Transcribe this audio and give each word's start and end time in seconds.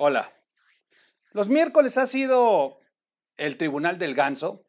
Hola. 0.00 0.32
Los 1.32 1.48
miércoles 1.48 1.98
ha 1.98 2.06
sido 2.06 2.78
el 3.36 3.56
Tribunal 3.56 3.98
del 3.98 4.14
Ganso, 4.14 4.64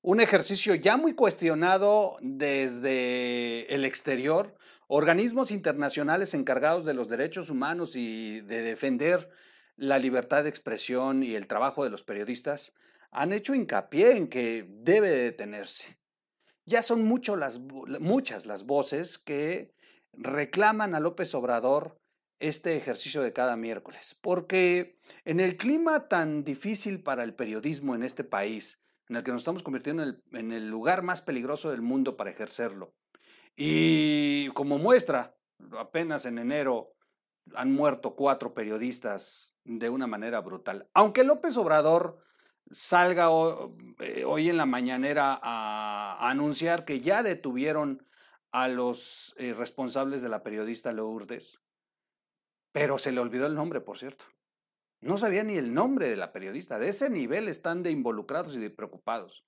un 0.00 0.18
ejercicio 0.18 0.74
ya 0.74 0.96
muy 0.96 1.12
cuestionado 1.12 2.16
desde 2.22 3.66
el 3.74 3.84
exterior. 3.84 4.56
Organismos 4.88 5.50
internacionales 5.50 6.32
encargados 6.32 6.86
de 6.86 6.94
los 6.94 7.10
derechos 7.10 7.50
humanos 7.50 7.96
y 7.96 8.40
de 8.40 8.62
defender 8.62 9.28
la 9.76 9.98
libertad 9.98 10.44
de 10.44 10.48
expresión 10.48 11.22
y 11.22 11.34
el 11.34 11.48
trabajo 11.48 11.84
de 11.84 11.90
los 11.90 12.02
periodistas 12.02 12.72
han 13.10 13.34
hecho 13.34 13.54
hincapié 13.54 14.16
en 14.16 14.26
que 14.26 14.66
debe 14.66 15.10
detenerse. 15.10 15.98
Ya 16.64 16.80
son 16.80 17.04
mucho 17.04 17.36
las, 17.36 17.58
muchas 17.58 18.46
las 18.46 18.64
voces 18.64 19.18
que 19.18 19.74
reclaman 20.14 20.94
a 20.94 21.00
López 21.00 21.34
Obrador 21.34 22.01
este 22.42 22.76
ejercicio 22.76 23.22
de 23.22 23.32
cada 23.32 23.56
miércoles, 23.56 24.18
porque 24.20 24.98
en 25.24 25.38
el 25.38 25.56
clima 25.56 26.08
tan 26.08 26.42
difícil 26.42 27.00
para 27.00 27.22
el 27.22 27.34
periodismo 27.34 27.94
en 27.94 28.02
este 28.02 28.24
país, 28.24 28.80
en 29.08 29.16
el 29.16 29.22
que 29.22 29.30
nos 29.30 29.42
estamos 29.42 29.62
convirtiendo 29.62 30.02
en 30.32 30.52
el, 30.52 30.68
lugar 30.68 31.02
más 31.02 31.22
peligroso 31.22 31.70
del 31.70 31.82
mundo 31.82 32.16
para 32.16 32.30
ejercerlo, 32.30 32.94
y 33.54 34.48
como 34.48 34.78
muestra, 34.78 35.36
apenas 35.78 36.26
en 36.26 36.38
enero 36.38 36.96
han 37.54 37.72
muerto 37.72 38.16
cuatro 38.16 38.54
periodistas 38.54 39.56
de 39.64 39.88
una 39.88 40.08
manera 40.08 40.40
brutal. 40.40 40.88
Aunque 40.94 41.22
López 41.22 41.56
Obrador 41.56 42.18
salga 42.72 43.28
eh, 44.00 44.24
hoy 44.24 44.48
en 44.48 44.56
la 44.56 44.66
mañanera 44.66 45.38
a, 45.40 46.28
anunciar 46.28 46.84
que 46.84 47.00
ya 47.00 47.22
detuvieron 47.22 48.04
a 48.50 48.66
los 48.66 49.34
eh, 49.38 49.54
responsables 49.54 50.22
de 50.22 50.28
la 50.28 50.42
periodista 50.42 50.92
Lourdes, 50.92 51.61
pero 52.72 52.98
se 52.98 53.12
le 53.12 53.20
olvidó 53.20 53.46
el 53.46 53.54
nombre, 53.54 53.80
por 53.80 53.98
cierto. 53.98 54.24
No 55.00 55.18
sabía 55.18 55.44
ni 55.44 55.56
el 55.56 55.74
nombre 55.74 56.08
de 56.08 56.16
la 56.16 56.32
periodista. 56.32 56.78
De 56.78 56.88
ese 56.88 57.10
nivel 57.10 57.48
están 57.48 57.82
de 57.82 57.90
involucrados 57.90 58.54
y 58.54 58.60
de 58.60 58.70
preocupados. 58.70 59.44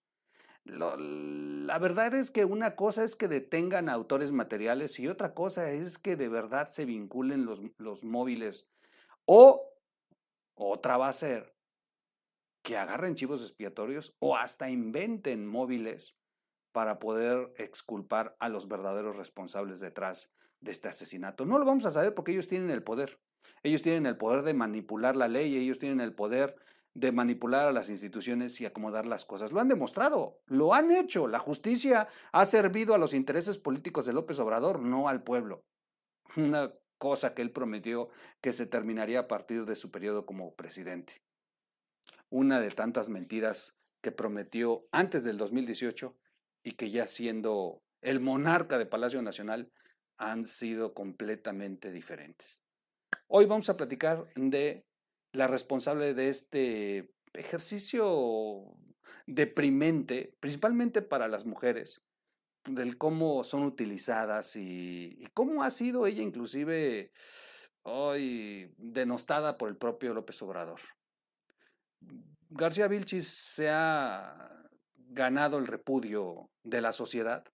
la 0.64 1.78
verdad 1.78 2.14
es 2.14 2.30
que 2.30 2.44
una 2.44 2.74
cosa 2.74 3.04
es 3.04 3.16
que 3.16 3.28
detengan 3.28 3.88
autores 3.88 4.32
materiales 4.32 4.98
y 4.98 5.08
otra 5.08 5.34
cosa 5.34 5.70
es 5.70 5.98
que 5.98 6.16
de 6.16 6.28
verdad 6.28 6.68
se 6.68 6.84
vinculen 6.84 7.44
los, 7.44 7.62
los 7.78 8.02
móviles. 8.02 8.70
O 9.26 9.74
otra 10.54 10.96
va 10.96 11.08
a 11.08 11.12
ser 11.12 11.54
que 12.62 12.78
agarren 12.78 13.14
chivos 13.14 13.42
expiatorios 13.42 14.16
o 14.20 14.36
hasta 14.36 14.70
inventen 14.70 15.46
móviles 15.46 16.16
para 16.72 16.98
poder 16.98 17.52
exculpar 17.58 18.34
a 18.40 18.48
los 18.48 18.66
verdaderos 18.66 19.16
responsables 19.16 19.80
detrás 19.80 20.32
de 20.64 20.72
este 20.72 20.88
asesinato. 20.88 21.44
No 21.44 21.58
lo 21.58 21.64
vamos 21.64 21.86
a 21.86 21.90
saber 21.90 22.14
porque 22.14 22.32
ellos 22.32 22.48
tienen 22.48 22.70
el 22.70 22.82
poder. 22.82 23.20
Ellos 23.62 23.82
tienen 23.82 24.06
el 24.06 24.16
poder 24.16 24.42
de 24.42 24.54
manipular 24.54 25.16
la 25.16 25.28
ley, 25.28 25.56
ellos 25.56 25.78
tienen 25.78 26.00
el 26.00 26.14
poder 26.14 26.56
de 26.94 27.12
manipular 27.12 27.68
a 27.68 27.72
las 27.72 27.90
instituciones 27.90 28.60
y 28.60 28.66
acomodar 28.66 29.06
las 29.06 29.24
cosas. 29.24 29.52
Lo 29.52 29.60
han 29.60 29.68
demostrado, 29.68 30.40
lo 30.46 30.74
han 30.74 30.90
hecho. 30.90 31.28
La 31.28 31.38
justicia 31.38 32.08
ha 32.32 32.44
servido 32.44 32.94
a 32.94 32.98
los 32.98 33.14
intereses 33.14 33.58
políticos 33.58 34.06
de 34.06 34.12
López 34.12 34.38
Obrador, 34.38 34.80
no 34.80 35.08
al 35.08 35.22
pueblo. 35.22 35.64
Una 36.36 36.72
cosa 36.98 37.34
que 37.34 37.42
él 37.42 37.50
prometió 37.50 38.08
que 38.40 38.52
se 38.52 38.66
terminaría 38.66 39.20
a 39.20 39.28
partir 39.28 39.66
de 39.66 39.74
su 39.74 39.90
periodo 39.90 40.24
como 40.24 40.54
presidente. 40.54 41.22
Una 42.30 42.60
de 42.60 42.70
tantas 42.70 43.08
mentiras 43.08 43.76
que 44.00 44.12
prometió 44.12 44.86
antes 44.92 45.24
del 45.24 45.36
2018 45.36 46.16
y 46.62 46.72
que 46.72 46.90
ya 46.90 47.06
siendo 47.06 47.82
el 48.02 48.20
monarca 48.20 48.78
de 48.78 48.86
Palacio 48.86 49.20
Nacional 49.22 49.70
han 50.16 50.44
sido 50.44 50.94
completamente 50.94 51.90
diferentes. 51.92 52.62
Hoy 53.26 53.46
vamos 53.46 53.68
a 53.68 53.76
platicar 53.76 54.26
de 54.36 54.86
la 55.32 55.46
responsable 55.46 56.14
de 56.14 56.28
este 56.28 57.10
ejercicio 57.32 58.76
deprimente, 59.26 60.36
principalmente 60.40 61.02
para 61.02 61.28
las 61.28 61.44
mujeres, 61.44 62.02
del 62.66 62.96
cómo 62.96 63.44
son 63.44 63.64
utilizadas 63.64 64.56
y, 64.56 65.26
cómo 65.34 65.62
ha 65.62 65.70
sido 65.70 66.06
ella 66.06 66.22
inclusive 66.22 67.12
hoy 67.82 68.72
denostada 68.78 69.58
por 69.58 69.68
el 69.68 69.76
propio 69.76 70.14
López 70.14 70.40
Obrador. 70.42 70.80
García 72.50 72.88
Vilchis 72.88 73.28
se 73.28 73.68
ha 73.68 74.64
ganado 74.96 75.58
el 75.58 75.66
repudio 75.66 76.50
de 76.62 76.80
la 76.80 76.92
sociedad 76.92 77.44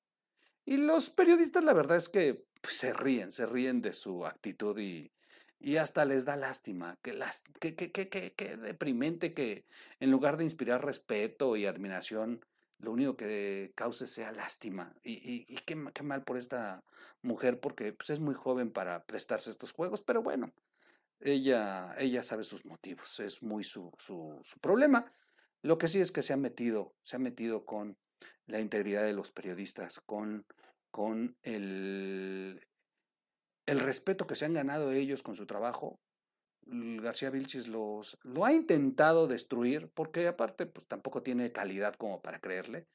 y 0.64 0.76
los 0.76 1.10
periodistas 1.10 1.64
la 1.64 1.72
verdad 1.72 1.96
es 1.96 2.08
que 2.08 2.44
pues, 2.60 2.76
se 2.76 2.92
ríen, 2.92 3.32
se 3.32 3.46
ríen 3.46 3.82
de 3.82 3.92
su 3.92 4.26
actitud 4.26 4.78
y, 4.78 5.10
y 5.58 5.76
hasta 5.76 6.04
les 6.04 6.24
da 6.24 6.36
lástima. 6.36 6.98
Qué, 7.02 7.12
que, 7.60 8.56
deprimente 8.56 9.34
que 9.34 9.64
en 10.00 10.10
lugar 10.10 10.36
de 10.36 10.44
inspirar 10.44 10.84
respeto 10.84 11.56
y 11.56 11.66
admiración, 11.66 12.44
lo 12.78 12.92
único 12.92 13.16
que 13.16 13.72
cause 13.74 14.06
sea 14.06 14.32
lástima. 14.32 14.94
Y, 15.02 15.44
y, 15.48 15.56
qué, 15.66 15.74
mal 15.76 16.22
por 16.24 16.38
esta 16.38 16.82
mujer, 17.22 17.60
porque 17.60 17.92
pues, 17.92 18.10
es 18.10 18.20
muy 18.20 18.34
joven 18.34 18.70
para 18.70 19.04
prestarse 19.04 19.50
estos 19.50 19.72
juegos, 19.72 20.00
pero 20.00 20.22
bueno, 20.22 20.52
ella, 21.20 21.94
ella 21.98 22.22
sabe 22.22 22.44
sus 22.44 22.64
motivos, 22.64 23.20
es 23.20 23.42
muy 23.42 23.64
su, 23.64 23.92
su, 23.98 24.40
su 24.44 24.58
problema. 24.58 25.12
Lo 25.62 25.76
que 25.76 25.88
sí 25.88 26.00
es 26.00 26.10
que 26.10 26.22
se 26.22 26.32
ha 26.32 26.38
metido, 26.38 26.94
se 27.02 27.16
ha 27.16 27.18
metido 27.18 27.66
con 27.66 27.98
la 28.46 28.60
integridad 28.60 29.04
de 29.04 29.12
los 29.12 29.30
periodistas, 29.30 30.00
con 30.00 30.46
con 30.90 31.36
el, 31.42 32.66
el 33.66 33.80
respeto 33.80 34.26
que 34.26 34.36
se 34.36 34.44
han 34.44 34.54
ganado 34.54 34.92
ellos 34.92 35.22
con 35.22 35.34
su 35.34 35.46
trabajo. 35.46 36.00
García 36.62 37.30
Vilchis 37.30 37.66
los, 37.68 38.18
lo 38.22 38.44
ha 38.44 38.52
intentado 38.52 39.26
destruir, 39.26 39.90
porque 39.94 40.28
aparte 40.28 40.66
pues, 40.66 40.86
tampoco 40.86 41.22
tiene 41.22 41.52
calidad 41.52 41.94
como 41.94 42.20
para 42.20 42.40
creerle, 42.40 42.86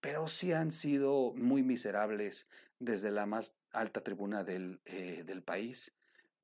pero 0.00 0.26
sí 0.28 0.52
han 0.52 0.70
sido 0.70 1.34
muy 1.34 1.62
miserables 1.62 2.46
desde 2.78 3.10
la 3.10 3.26
más 3.26 3.56
alta 3.72 4.02
tribuna 4.02 4.44
del, 4.44 4.80
eh, 4.84 5.24
del 5.24 5.42
país 5.42 5.92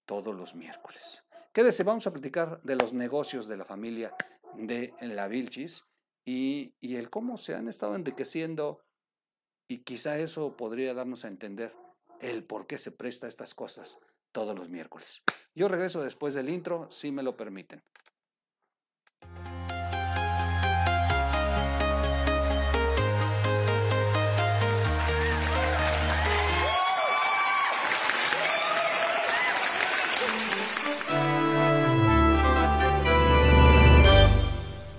todos 0.04 0.34
los 0.34 0.54
miércoles. 0.54 1.24
Quédese, 1.52 1.84
vamos 1.84 2.06
a 2.06 2.12
platicar 2.12 2.60
de 2.62 2.76
los 2.76 2.92
negocios 2.92 3.46
de 3.46 3.56
la 3.56 3.64
familia 3.64 4.14
de 4.56 4.92
la 5.00 5.28
Vilchis 5.28 5.84
y, 6.24 6.74
y 6.80 6.96
el 6.96 7.10
cómo 7.10 7.38
se 7.38 7.54
han 7.54 7.68
estado 7.68 7.94
enriqueciendo 7.94 8.83
y 9.68 9.78
quizá 9.78 10.18
eso 10.18 10.56
podría 10.56 10.94
darnos 10.94 11.24
a 11.24 11.28
entender 11.28 11.74
el 12.20 12.44
por 12.44 12.66
qué 12.66 12.78
se 12.78 12.92
presta 12.92 13.28
estas 13.28 13.54
cosas 13.54 13.98
todos 14.32 14.58
los 14.58 14.68
miércoles. 14.68 15.22
Yo 15.54 15.68
regreso 15.68 16.02
después 16.02 16.34
del 16.34 16.48
intro, 16.48 16.90
si 16.90 17.12
me 17.12 17.22
lo 17.22 17.36
permiten. 17.36 17.82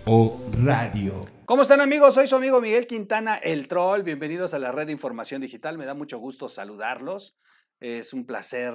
O 0.08 0.40
Radio. 0.64 1.34
¿Cómo 1.45 1.61
están 1.61 1.79
amigos? 1.79 2.16
Soy 2.16 2.25
su 2.25 2.35
amigo 2.35 2.59
Miguel 2.59 2.88
Quintana, 2.88 3.35
el 3.35 3.67
troll. 3.67 4.01
Bienvenidos 4.01 4.56
a 4.56 4.59
la 4.59 4.72
red 4.72 4.88
de 4.88 4.94
información 4.94 5.41
digital. 5.41 5.78
Me 5.78 5.85
da 5.85 5.94
mucho 5.94 6.17
gusto 6.17 6.50
saludarlos. 6.50 7.38
Es 7.79 8.13
un 8.13 8.25
placer 8.25 8.73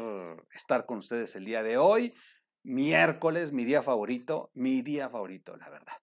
estar 0.55 0.87
con 0.87 0.99
ustedes 0.99 1.35
el 1.35 1.47
día 1.47 1.65
de 1.65 1.79
hoy. 1.79 2.15
Miércoles, 2.63 3.51
mi 3.51 3.65
día 3.65 3.83
favorito, 3.83 4.53
mi 4.55 4.83
día 4.83 5.09
favorito, 5.09 5.57
la 5.57 5.69
verdad. 5.69 5.95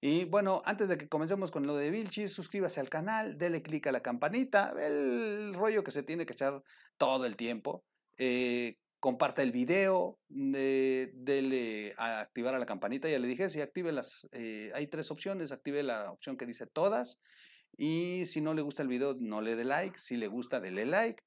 Y 0.00 0.24
bueno, 0.24 0.62
antes 0.64 0.88
de 0.88 0.98
que 0.98 1.08
comencemos 1.08 1.52
con 1.52 1.64
lo 1.64 1.76
de 1.76 1.90
Vilchis, 1.90 2.32
suscríbase 2.32 2.80
al 2.80 2.88
canal, 2.88 3.38
dele 3.38 3.62
clic 3.62 3.86
a 3.86 3.92
la 3.92 4.02
campanita, 4.02 4.74
el 4.80 5.54
rollo 5.54 5.84
que 5.84 5.92
se 5.92 6.02
tiene 6.02 6.26
que 6.26 6.32
echar 6.32 6.60
todo 6.96 7.24
el 7.24 7.36
tiempo. 7.36 7.84
Eh, 8.18 8.78
comparta 9.00 9.42
el 9.42 9.52
video, 9.52 10.18
de 10.28 11.10
dele 11.14 11.94
a 11.98 12.20
activar 12.20 12.54
a 12.54 12.58
la 12.58 12.66
campanita, 12.66 13.08
ya 13.08 13.18
le 13.18 13.28
dije, 13.28 13.48
si 13.48 13.60
active 13.60 13.92
las, 13.92 14.28
eh, 14.32 14.70
hay 14.74 14.86
tres 14.86 15.10
opciones, 15.10 15.52
active 15.52 15.82
la 15.82 16.10
opción 16.10 16.36
que 16.36 16.46
dice 16.46 16.66
todas, 16.66 17.18
y 17.76 18.24
si 18.26 18.40
no 18.40 18.54
le 18.54 18.62
gusta 18.62 18.82
el 18.82 18.88
video, 18.88 19.14
no 19.14 19.40
le 19.40 19.54
dé 19.54 19.64
like, 19.64 19.98
si 19.98 20.16
le 20.16 20.28
gusta, 20.28 20.60
dele 20.60 20.86
like, 20.86 21.22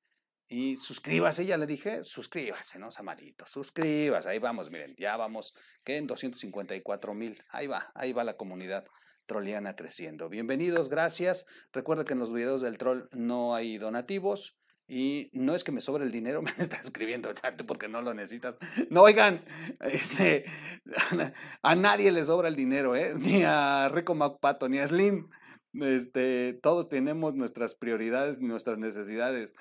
y 0.48 0.77
suscríbase, 0.77 1.45
ya 1.45 1.57
le 1.57 1.68
dije, 1.68 2.04
suscríbase, 2.04 2.80
¿no? 2.80 2.89
Samarito, 2.89 3.45
suscríbase, 3.45 4.30
ahí 4.30 4.39
vamos, 4.39 4.72
miren, 4.72 4.95
ya 4.98 5.15
vamos, 5.15 5.54
que 5.83 5.98
en 5.98 6.07
254 6.07 7.13
mil, 7.13 7.42
ahí 7.50 7.68
va, 7.68 7.92
ahí 7.94 8.13
va 8.13 8.24
la 8.24 8.36
comunidad 8.36 8.86
trolliana 9.27 9.75
creciendo. 9.75 10.27
Bienvenidos, 10.27 10.89
gracias. 10.89 11.45
Recuerda 11.72 12.04
que 12.04 12.13
en 12.13 12.19
los 12.19 12.33
videos 12.33 12.62
del 12.62 12.80
troll 12.80 13.04
no 13.12 13.54
hay 13.54 13.77
donativos. 13.77 14.58
Y 14.89 15.30
no 15.33 15.53
es 15.53 15.63
que 15.63 15.71
me 15.71 15.81
sobre 15.81 16.03
el 16.03 16.12
dinero, 16.12 16.41
me 16.41 16.51
está 16.57 16.77
escribiendo 16.77 17.31
tanto 17.36 17.65
porque 17.65 17.88
no 17.88 18.01
lo 18.01 18.13
necesitas. 18.13 18.57
No, 18.89 19.03
oigan, 19.03 19.45
ese, 19.81 20.45
a 21.62 21.75
nadie 21.75 22.12
le 22.12 22.24
sobra 22.24 22.47
el 22.47 22.56
dinero, 22.56 22.95
¿eh? 22.95 23.13
ni 23.15 23.44
a 23.44 23.88
Rico 23.89 24.15
MacPato, 24.15 24.68
ni 24.68 24.80
a 24.80 24.88
Slim. 24.88 25.30
Este, 25.74 26.53
todos 26.63 26.89
tenemos 26.89 27.36
nuestras 27.36 27.75
prioridades 27.75 28.41
y 28.41 28.45
nuestras 28.45 28.80
necesidades. 28.80 29.56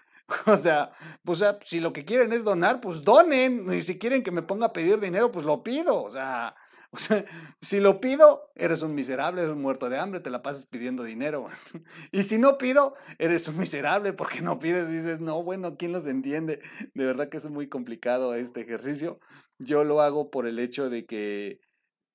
O 0.47 0.57
sea, 0.57 0.93
pues 1.23 1.45
si 1.63 1.81
lo 1.81 1.93
que 1.93 2.07
quieren 2.07 2.33
es 2.33 2.45
donar, 2.45 2.81
pues 2.81 3.03
donen. 3.03 3.71
Y 3.73 3.83
si 3.83 3.99
quieren 3.99 4.23
que 4.23 4.31
me 4.31 4.43
ponga 4.43 4.67
a 4.67 4.73
pedir 4.73 4.99
dinero, 5.01 5.31
pues 5.31 5.45
lo 5.45 5.63
pido. 5.63 6.03
O 6.03 6.11
sea, 6.11 6.55
O 6.93 6.99
sea, 6.99 7.25
si 7.61 7.81
lo 7.81 8.01
pido, 8.01 8.51
eres 8.55 8.81
un 8.83 8.95
miserable, 8.95 9.43
eres 9.43 9.55
un 9.55 9.61
muerto 9.61 9.91
de 9.91 9.99
hambre, 9.99 10.21
te 10.21 10.31
la 10.31 10.43
pasas 10.43 10.67
pidiendo 10.67 11.03
dinero. 11.05 11.49
Y 12.13 12.23
si 12.23 12.39
no 12.39 12.57
pido, 12.57 12.95
eres 13.19 13.47
un 13.49 13.59
miserable 13.59 14.15
porque 14.15 14.41
no 14.41 14.59
pides 14.59 14.89
y 14.89 14.93
dices, 14.93 15.21
no, 15.21 15.43
bueno, 15.43 15.77
¿quién 15.77 15.93
los 15.93 16.07
entiende? 16.07 16.61
De 16.95 17.05
verdad 17.05 17.29
que 17.29 17.37
es 17.37 17.47
muy 17.51 17.69
complicado 17.69 18.35
este 18.35 18.63
ejercicio. 18.63 19.21
Yo 19.59 19.85
lo 19.85 20.01
hago 20.01 20.31
por 20.31 20.47
el 20.47 20.59
hecho 20.59 20.89
de 20.89 21.05
que 21.05 21.61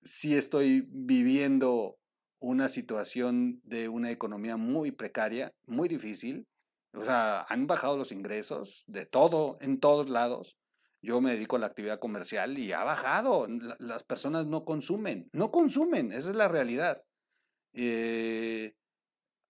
sí 0.03 0.35
estoy 0.35 0.87
viviendo 0.89 1.97
una 2.39 2.67
situación 2.67 3.61
de 3.63 3.89
una 3.89 4.11
economía 4.11 4.57
muy 4.57 4.91
precaria, 4.91 5.53
muy 5.65 5.87
difícil. 5.87 6.47
O 6.93 7.03
sea, 7.03 7.45
han 7.49 7.67
bajado 7.67 7.97
los 7.97 8.11
ingresos 8.11 8.83
de 8.87 9.05
todo, 9.05 9.57
en 9.61 9.79
todos 9.79 10.09
lados. 10.09 10.57
Yo 11.03 11.19
me 11.19 11.33
dedico 11.33 11.57
a 11.57 11.59
la 11.59 11.65
actividad 11.65 11.99
comercial 11.99 12.57
y 12.57 12.71
ha 12.71 12.85
bajado. 12.85 13.45
Las 13.77 14.03
personas 14.03 14.47
no 14.47 14.63
consumen, 14.63 15.29
no 15.33 15.51
consumen, 15.51 16.13
esa 16.13 16.29
es 16.29 16.35
la 16.37 16.47
realidad. 16.47 17.03
Eh, 17.73 18.73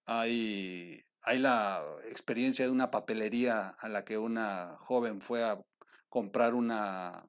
hay, 0.06 1.06
la 1.28 1.86
experiencia 2.10 2.66
de 2.66 2.72
una 2.72 2.90
papelería 2.90 3.70
a 3.70 3.88
la 3.88 4.04
que 4.04 4.18
una 4.18 4.78
joven 4.80 5.22
fue 5.22 5.44
a 5.44 5.62
comprar 6.10 6.56
una, 6.56 7.24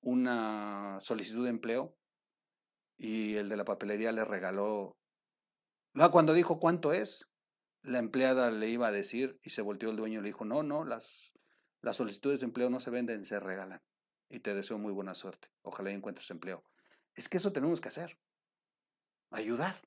una 0.00 0.98
solicitud 1.00 1.44
de 1.44 1.50
empleo 1.50 1.94
y 2.98 3.36
el 3.36 3.48
de 3.48 3.56
la 3.56 3.64
papelería 3.64 4.10
le 4.10 4.24
regaló. 4.24 4.96
cuando 6.10 6.34
dijo 6.34 6.58
cuánto 6.58 6.92
es, 6.92 7.30
la 7.82 8.00
empleada 8.00 8.50
le 8.50 8.68
iba 8.68 8.88
a 8.88 8.92
decir 8.92 9.38
y 9.44 9.50
se 9.50 9.62
volteó 9.62 9.90
el 9.90 9.96
dueño 9.96 10.18
y 10.18 10.22
le 10.22 10.28
dijo, 10.30 10.44
no, 10.44 10.64
no, 10.64 10.84
las, 10.84 11.33
las 11.84 11.96
solicitudes 11.96 12.40
de 12.40 12.46
empleo 12.46 12.70
no 12.70 12.80
se 12.80 12.90
venden, 12.90 13.24
se 13.24 13.38
regalan. 13.38 13.82
Y 14.30 14.40
te 14.40 14.54
deseo 14.54 14.78
muy 14.78 14.92
buena 14.92 15.14
suerte. 15.14 15.48
Ojalá 15.62 15.90
encuentres 15.90 16.30
empleo. 16.30 16.64
Es 17.14 17.28
que 17.28 17.36
eso 17.36 17.52
tenemos 17.52 17.80
que 17.80 17.88
hacer. 17.88 18.18
Ayudar. 19.30 19.80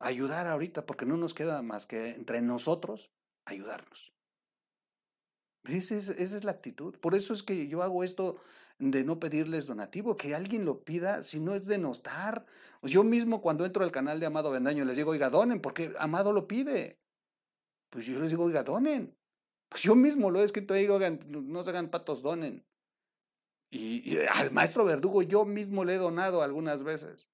Ayudar 0.00 0.46
ahorita, 0.46 0.84
porque 0.86 1.06
no 1.06 1.16
nos 1.16 1.34
queda 1.34 1.62
más 1.62 1.86
que 1.86 2.10
entre 2.10 2.42
nosotros 2.42 3.12
ayudarnos. 3.44 4.12
Esa 5.64 5.96
es, 5.96 6.44
la 6.44 6.50
actitud. 6.50 6.96
Por 6.98 7.14
eso 7.14 7.32
es 7.32 7.42
que 7.42 7.68
yo 7.68 7.82
hago 7.82 8.02
esto 8.02 8.40
de 8.78 9.04
no 9.04 9.18
pedirles 9.18 9.66
donativo, 9.66 10.16
que 10.16 10.34
alguien 10.34 10.64
lo 10.64 10.82
pida, 10.82 11.22
si 11.22 11.40
no 11.40 11.54
es 11.54 11.66
denostar. 11.66 12.46
Yo 12.82 13.04
mismo 13.04 13.40
cuando 13.40 13.66
entro 13.66 13.84
al 13.84 13.92
canal 13.92 14.20
de 14.20 14.26
Amado 14.26 14.50
Bendaño 14.50 14.84
les 14.84 14.96
digo, 14.96 15.10
oiga, 15.10 15.30
donen, 15.30 15.60
porque 15.60 15.94
Amado 15.98 16.32
lo 16.32 16.46
pide. 16.46 16.98
Pues 17.90 18.06
yo 18.06 18.18
les 18.20 18.30
digo, 18.30 18.44
oiga, 18.44 18.62
donen. 18.62 19.17
Pues 19.68 19.82
yo 19.82 19.94
mismo 19.94 20.30
lo 20.30 20.40
he 20.40 20.44
escrito 20.44 20.74
ahí, 20.74 20.88
oigan, 20.88 21.20
no 21.28 21.62
se 21.62 21.70
hagan 21.70 21.90
patos, 21.90 22.22
donen. 22.22 22.64
Y, 23.70 24.18
al 24.32 24.50
maestro 24.50 24.84
Verdugo 24.84 25.22
yo 25.22 25.44
mismo 25.44 25.84
le 25.84 25.94
he 25.94 25.98
donado 25.98 26.42
algunas 26.42 26.82
veces. 26.84 27.26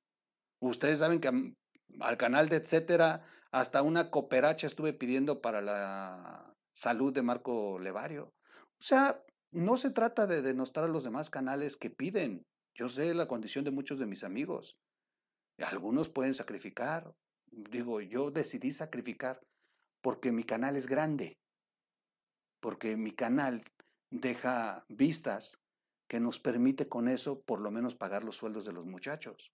Ustedes 0.60 0.98
saben 0.98 1.20
que 1.20 1.54
al 2.00 2.16
canal 2.16 2.48
de 2.48 2.56
etcétera, 2.56 3.24
hasta 3.52 3.82
una 3.82 4.10
cooperacha 4.10 4.66
estuve 4.66 4.92
pidiendo 4.92 5.40
para 5.40 5.60
la 5.60 6.54
salud 6.74 7.12
de 7.12 7.22
Marco 7.22 7.78
Levario. 7.78 8.34
O 8.80 8.82
sea, 8.82 9.22
no 9.52 9.76
se 9.76 9.90
trata 9.90 10.26
de 10.26 10.42
denostar 10.42 10.84
a 10.84 10.88
los 10.88 11.04
demás 11.04 11.30
canales 11.30 11.76
que 11.76 11.90
piden. 11.90 12.44
Yo 12.74 12.88
sé 12.88 13.14
la 13.14 13.28
condición 13.28 13.64
de 13.64 13.70
muchos 13.70 14.00
de 14.00 14.06
mis 14.06 14.24
amigos. 14.24 14.76
Algunos 15.58 16.08
pueden 16.08 16.34
sacrificar. 16.34 17.14
Digo, 17.52 18.00
yo 18.00 18.32
decidí 18.32 18.72
sacrificar 18.72 19.40
porque 20.02 20.32
mi 20.32 20.42
canal 20.42 20.74
es 20.74 20.88
grande. 20.88 21.38
Porque 22.64 22.96
mi 22.96 23.10
canal 23.10 23.62
deja 24.10 24.86
vistas 24.88 25.58
que 26.08 26.18
nos 26.18 26.40
permite 26.40 26.88
con 26.88 27.08
eso 27.08 27.42
por 27.42 27.60
lo 27.60 27.70
menos 27.70 27.94
pagar 27.94 28.24
los 28.24 28.38
sueldos 28.38 28.64
de 28.64 28.72
los 28.72 28.86
muchachos. 28.86 29.52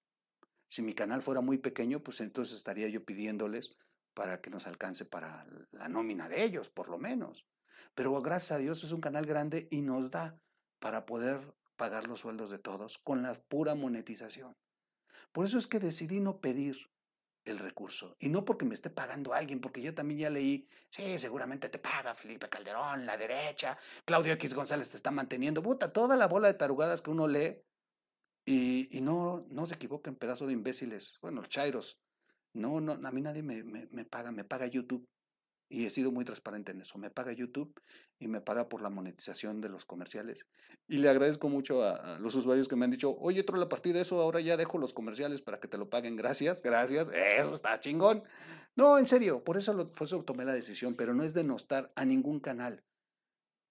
Si 0.69 0.81
mi 0.81 0.95
canal 0.95 1.21
fuera 1.21 1.41
muy 1.41 1.59
pequeño, 1.59 2.05
pues 2.05 2.21
entonces 2.21 2.57
estaría 2.57 2.87
yo 2.87 3.05
pidiéndoles 3.05 3.75
para 4.15 4.41
que 4.41 4.49
nos 4.49 4.69
alcance 4.69 5.05
para 5.05 5.45
la 5.73 5.89
nómina 5.89 6.29
de 6.29 6.45
ellos, 6.45 6.71
por 6.71 6.89
lo 6.89 6.99
menos. 6.99 7.49
Pero 7.97 8.13
gracias 8.23 8.53
a 8.53 8.59
Dios 8.59 8.85
es 8.85 8.93
un 8.93 9.01
canal 9.01 9.27
grande 9.27 9.67
y 9.73 9.83
nos 9.83 10.13
da 10.13 10.39
para 10.79 11.05
poder 11.05 11.57
pagar 11.75 12.07
los 12.07 12.21
sueldos 12.21 12.49
de 12.51 12.61
todos 12.61 12.99
con 12.99 13.23
la 13.23 13.35
pura 13.35 13.75
monetización. 13.75 14.57
Por 15.33 15.47
eso 15.47 15.59
es 15.59 15.67
que 15.67 15.81
decidí 15.81 16.21
no 16.21 16.41
pedir 16.41 16.93
el 17.45 17.59
recurso. 17.59 18.17
Y 18.19 18.29
no 18.29 18.45
porque 18.45 18.65
me 18.65 18.75
esté 18.75 18.91
pagando 18.91 19.33
alguien, 19.35 19.61
porque 19.61 19.83
yo 19.83 19.95
también 19.95 20.21
ya 20.21 20.31
leí, 20.31 20.69
sí, 20.91 21.19
seguramente 21.19 21.69
te 21.69 21.79
paga 21.79 22.15
Felipe 22.15 22.49
Calderón, 22.49 23.07
la 23.07 23.17
derecha, 23.17 23.79
Claudio 24.05 24.33
X 24.35 24.55
González 24.55 24.91
te 24.91 24.97
está 24.97 25.11
manteniendo, 25.11 25.63
puta, 25.63 25.93
toda 25.93 26.17
la 26.17 26.29
bola 26.29 26.49
de 26.49 26.55
tarugadas 26.55 27.03
que 27.03 27.11
uno 27.11 27.27
lee. 27.29 27.63
Y, 28.47 28.97
y 28.97 29.01
no, 29.01 29.47
no 29.51 29.67
se 29.67 29.75
equivoquen, 29.75 30.17
pedazo 30.17 30.47
de 30.47 30.55
imbéciles. 30.55 31.19
Bueno, 31.21 31.45
chairos. 31.47 32.01
No, 32.53 32.81
no, 32.81 32.93
a 32.93 33.13
mí 33.13 33.21
nadie 33.21 33.43
me, 33.43 33.63
me 33.63 34.05
paga, 34.05 34.33
me 34.33 34.45
paga 34.45 34.67
YouTube. 34.67 35.07
Y 35.73 35.87
he 35.87 35.91
sido 35.91 36.11
muy 36.11 36.25
transparente 36.25 36.73
en 36.73 36.81
eso. 36.81 36.99
Me 36.99 37.11
paga 37.11 37.31
YouTube 37.33 37.81
y 38.19 38.27
me 38.27 38.41
paga 38.41 38.69
por 38.69 38.83
la 38.83 38.91
monetización 38.91 39.61
de 39.61 39.69
los 39.69 39.85
comerciales. 39.85 40.45
Y 40.89 40.99
le 40.99 41.09
agradezco 41.09 41.49
mucho 41.49 41.85
a, 41.85 42.19
los 42.19 42.35
usuarios 42.35 42.67
que 42.67 42.75
me 42.75 42.85
han 42.85 42.91
dicho, 42.91 43.17
oye, 43.17 43.43
otro 43.43 43.63
a 43.63 43.69
partir 43.69 43.95
de 43.95 44.01
eso 44.01 44.21
ahora 44.21 44.41
ya 44.41 44.57
dejo 44.57 44.79
los 44.79 44.93
comerciales 44.93 45.43
para 45.43 45.61
que 45.61 45.69
te 45.69 45.79
lo 45.79 45.89
paguen. 45.89 46.17
Gracias, 46.17 46.61
gracias. 46.61 47.09
Eso 47.15 47.55
está 47.55 47.79
chingón. 47.79 48.25
No, 48.75 48.99
en 48.99 49.07
serio, 49.07 49.45
por 49.45 49.57
eso, 49.57 49.93
por 49.93 50.09
eso 50.09 50.25
tomé 50.25 50.45
la 50.45 50.55
decisión, 50.55 50.97
pero 50.97 51.15
no 51.15 51.23
es 51.23 51.35
denostar 51.35 51.93
a 51.95 52.05
ningún 52.05 52.41
canal. 52.41 52.83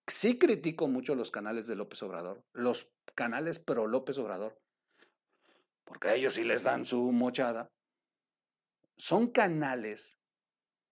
Sí 0.08 0.40
critico 0.40 0.88
mucho 0.88 1.16
los 1.16 1.32
canales 1.32 1.68
de 1.68 1.76
López 1.76 2.02
Obrador, 2.02 2.44
los 2.54 2.94
canales 3.14 3.60
pro 3.60 3.88
López 3.88 4.18
Obrador, 4.18 4.58
porque 5.84 6.08
a 6.08 6.16
ellos 6.16 6.36
sí 6.36 6.46
les 6.46 6.64
dan 6.64 6.86
su 6.86 7.12
mochada. 7.12 7.72
Son 8.98 9.28
canales 9.28 10.19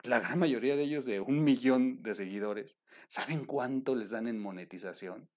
la 0.04 0.20
gran 0.20 0.40
mayoría 0.40 0.76
de 0.76 0.84
ellos 0.84 1.06
de 1.06 1.20
un 1.20 1.44
millón 1.44 2.02
de 2.04 2.14
seguidores, 2.14 2.78
¿saben 3.08 3.46
cuánto 3.46 3.96
les 3.96 4.12
dan 4.12 4.28
en 4.28 4.40
monetización? 4.40 5.30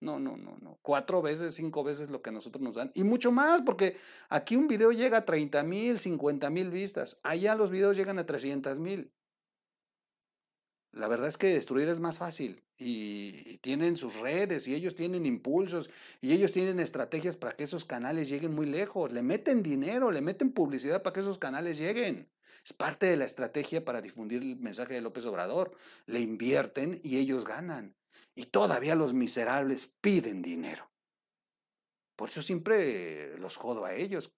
No, 0.00 0.18
no, 0.18 0.36
no, 0.36 0.56
no. 0.62 0.78
Cuatro 0.80 1.20
veces, 1.20 1.54
cinco 1.54 1.84
veces 1.84 2.08
lo 2.08 2.22
que 2.22 2.32
nosotros 2.32 2.62
nos 2.62 2.76
dan. 2.76 2.90
Y 2.94 3.04
mucho 3.04 3.32
más, 3.32 3.60
porque 3.60 3.96
aquí 4.30 4.56
un 4.56 4.66
video 4.66 4.92
llega 4.92 5.18
a 5.18 5.24
30 5.26 5.62
mil, 5.62 5.98
50 5.98 6.48
mil 6.48 6.70
vistas. 6.70 7.18
Allá 7.22 7.54
los 7.54 7.70
videos 7.70 7.96
llegan 7.96 8.18
a 8.18 8.24
300 8.24 8.78
mil. 8.78 9.12
La 10.92 11.06
verdad 11.06 11.28
es 11.28 11.36
que 11.36 11.48
destruir 11.48 11.88
es 11.88 12.00
más 12.00 12.16
fácil. 12.18 12.64
Y, 12.78 13.58
tienen 13.58 13.96
sus 13.96 14.18
redes, 14.18 14.66
y 14.66 14.74
ellos 14.74 14.94
tienen 14.94 15.26
impulsos, 15.26 15.90
y 16.22 16.32
ellos 16.32 16.50
tienen 16.50 16.80
estrategias 16.80 17.36
para 17.36 17.54
que 17.54 17.64
esos 17.64 17.84
canales 17.84 18.30
lleguen 18.30 18.54
muy 18.54 18.66
lejos. 18.66 19.12
Le 19.12 19.22
meten 19.22 19.62
dinero, 19.62 20.10
le 20.10 20.22
meten 20.22 20.50
publicidad 20.52 21.02
para 21.02 21.12
que 21.12 21.20
esos 21.20 21.38
canales 21.38 21.78
lleguen. 21.78 22.26
Es 22.64 22.72
parte 22.72 23.06
de 23.06 23.16
la 23.16 23.24
estrategia 23.24 23.84
para 23.84 24.02
difundir 24.02 24.42
el 24.42 24.56
mensaje 24.56 24.94
de 24.94 25.00
López 25.00 25.24
Obrador. 25.26 25.76
Le 26.06 26.20
invierten 26.20 27.00
y 27.02 27.18
ellos 27.18 27.44
ganan. 27.44 27.96
Y 28.34 28.46
todavía 28.46 28.94
los 28.94 29.14
miserables 29.14 29.86
piden 30.00 30.42
dinero. 30.42 30.90
Por 32.16 32.28
eso 32.28 32.42
siempre 32.42 33.38
los 33.38 33.56
jodo 33.56 33.84
a 33.84 33.94
ellos. 33.94 34.32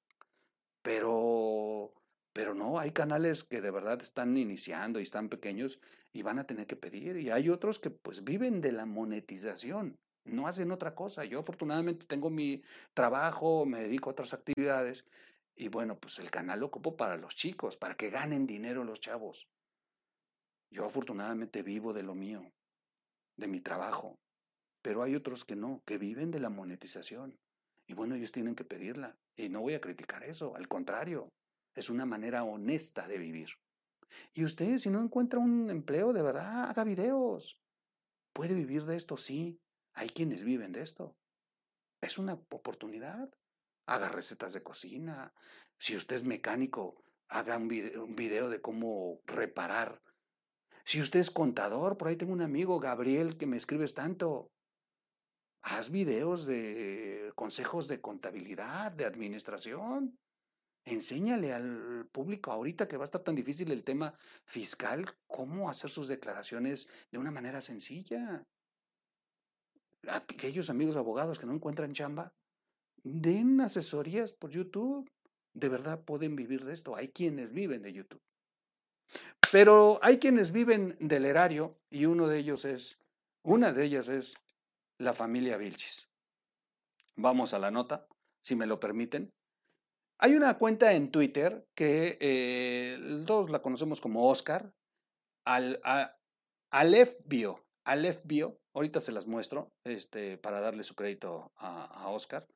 Pero, 0.82 1.92
pero 2.32 2.54
no, 2.54 2.78
hay 2.78 2.92
canales 2.92 3.44
que 3.44 3.60
de 3.60 3.70
verdad 3.70 4.00
están 4.02 4.36
iniciando 4.36 4.98
y 4.98 5.04
están 5.04 5.28
pequeños 5.28 5.78
y 6.12 6.22
van 6.22 6.38
a 6.38 6.46
tener 6.46 6.66
que 6.66 6.76
pedir. 6.76 7.16
Y 7.16 7.30
hay 7.30 7.48
otros 7.48 7.78
que 7.78 7.90
pues 7.90 8.24
viven 8.24 8.60
de 8.60 8.72
la 8.72 8.86
monetización, 8.86 9.98
no 10.24 10.46
hacen 10.46 10.70
otra 10.70 10.94
cosa. 10.94 11.24
Yo 11.24 11.40
afortunadamente 11.40 12.06
tengo 12.06 12.30
mi 12.30 12.62
trabajo, 12.94 13.66
me 13.66 13.80
dedico 13.80 14.10
a 14.10 14.12
otras 14.12 14.32
actividades 14.32 15.04
y 15.54 15.68
bueno, 15.68 15.98
pues 15.98 16.18
el 16.18 16.30
canal 16.30 16.60
lo 16.60 16.66
ocupo 16.66 16.96
para 16.96 17.16
los 17.16 17.34
chicos, 17.34 17.76
para 17.76 17.94
que 17.94 18.10
ganen 18.10 18.46
dinero 18.46 18.84
los 18.84 19.00
chavos. 19.00 19.48
Yo 20.70 20.86
afortunadamente 20.86 21.62
vivo 21.62 21.92
de 21.92 22.02
lo 22.02 22.14
mío, 22.14 22.50
de 23.36 23.48
mi 23.48 23.60
trabajo, 23.60 24.18
pero 24.82 25.02
hay 25.02 25.14
otros 25.14 25.44
que 25.44 25.56
no, 25.56 25.82
que 25.84 25.98
viven 25.98 26.30
de 26.30 26.40
la 26.40 26.48
monetización. 26.48 27.38
Y 27.86 27.94
bueno, 27.94 28.14
ellos 28.14 28.32
tienen 28.32 28.54
que 28.54 28.64
pedirla. 28.64 29.16
Y 29.36 29.48
no 29.48 29.60
voy 29.60 29.74
a 29.74 29.80
criticar 29.80 30.24
eso, 30.24 30.56
al 30.56 30.68
contrario, 30.68 31.28
es 31.74 31.90
una 31.90 32.06
manera 32.06 32.44
honesta 32.44 33.06
de 33.06 33.18
vivir. 33.18 33.50
Y 34.34 34.44
usted, 34.44 34.78
si 34.78 34.90
no 34.90 35.02
encuentra 35.02 35.38
un 35.38 35.70
empleo, 35.70 36.12
de 36.12 36.22
verdad, 36.22 36.70
haga 36.70 36.84
videos. 36.84 37.58
¿Puede 38.32 38.54
vivir 38.54 38.84
de 38.84 38.96
esto? 38.96 39.16
Sí. 39.16 39.58
Hay 39.94 40.08
quienes 40.08 40.42
viven 40.42 40.72
de 40.72 40.82
esto. 40.82 41.16
Es 42.00 42.18
una 42.18 42.34
oportunidad 42.34 43.30
haga 43.94 44.08
recetas 44.08 44.52
de 44.52 44.62
cocina. 44.62 45.32
Si 45.78 45.96
usted 45.96 46.16
es 46.16 46.24
mecánico, 46.24 47.04
haga 47.28 47.56
un 47.56 47.68
video, 47.68 48.48
de 48.48 48.60
cómo 48.60 49.20
reparar. 49.26 50.00
Si 50.84 51.00
usted 51.00 51.20
es 51.20 51.30
contador, 51.30 51.96
por 51.96 52.08
ahí 52.08 52.16
tengo 52.16 52.32
un 52.32 52.42
amigo, 52.42 52.80
Gabriel, 52.80 53.36
que 53.36 53.46
me 53.46 53.56
escribes 53.56 53.94
tanto. 53.94 54.50
Haz 55.62 55.90
videos 55.90 56.44
de 56.44 57.32
consejos 57.36 57.86
de 57.86 58.00
contabilidad, 58.00 58.92
de 58.92 59.04
administración. 59.04 60.18
Enséñale 60.84 61.52
al 61.52 62.08
público 62.10 62.50
ahorita 62.50 62.88
que 62.88 62.96
va 62.96 63.04
a 63.04 63.06
estar 63.06 63.22
tan 63.22 63.36
difícil 63.36 63.70
el 63.70 63.84
tema 63.84 64.18
fiscal, 64.44 65.06
cómo 65.28 65.70
hacer 65.70 65.90
sus 65.90 66.08
declaraciones 66.08 66.88
de 67.12 67.18
una 67.18 67.30
manera 67.30 67.62
sencilla. 67.62 68.44
Aquellos 70.08 70.68
amigos 70.68 70.96
abogados 70.96 71.38
que 71.38 71.46
no 71.46 71.54
encuentran 71.54 71.92
chamba, 71.92 72.34
den 73.04 73.60
asesorías 73.60 74.32
por 74.32 74.50
YouTube. 74.50 75.10
De 75.54 75.68
verdad 75.68 76.04
pueden 76.04 76.36
vivir 76.36 76.64
de 76.64 76.72
esto. 76.72 76.96
Hay 76.96 77.08
quienes 77.08 77.52
viven 77.52 77.82
de 77.82 77.92
YouTube. 77.92 78.22
Pero 79.50 79.98
hay 80.02 80.18
quienes 80.18 80.50
viven 80.50 80.96
del 80.98 81.26
erario 81.26 81.76
y 81.90 82.06
uno 82.06 82.26
de 82.26 82.38
ellos 82.38 82.64
es, 82.64 82.98
una 83.42 83.72
de 83.72 83.84
ellas 83.84 84.08
es 84.08 84.34
la 84.98 85.12
familia 85.12 85.58
Vilchis. 85.58 86.08
Vamos 87.16 87.52
a 87.52 87.58
la 87.58 87.70
nota, 87.70 88.06
si 88.40 88.56
me 88.56 88.66
lo 88.66 88.80
permiten. 88.80 89.30
Hay 90.18 90.34
una 90.36 90.56
cuenta 90.56 90.94
en 90.94 91.10
Twitter 91.10 91.66
que 91.74 92.16
eh, 92.20 93.24
todos 93.26 93.50
la 93.50 93.60
conocemos 93.60 94.00
como 94.00 94.30
Oscar, 94.30 94.72
al, 95.44 95.80
a, 95.84 96.16
Aleph 96.70 97.16
Bio. 97.26 97.62
Aleph 97.84 98.20
Bio, 98.24 98.56
ahorita 98.72 99.00
se 99.00 99.12
las 99.12 99.26
muestro 99.26 99.72
este, 99.84 100.38
para 100.38 100.60
darle 100.60 100.84
su 100.84 100.94
crédito 100.94 101.52
a, 101.56 101.84
a 101.84 102.08
Oscar. 102.08 102.46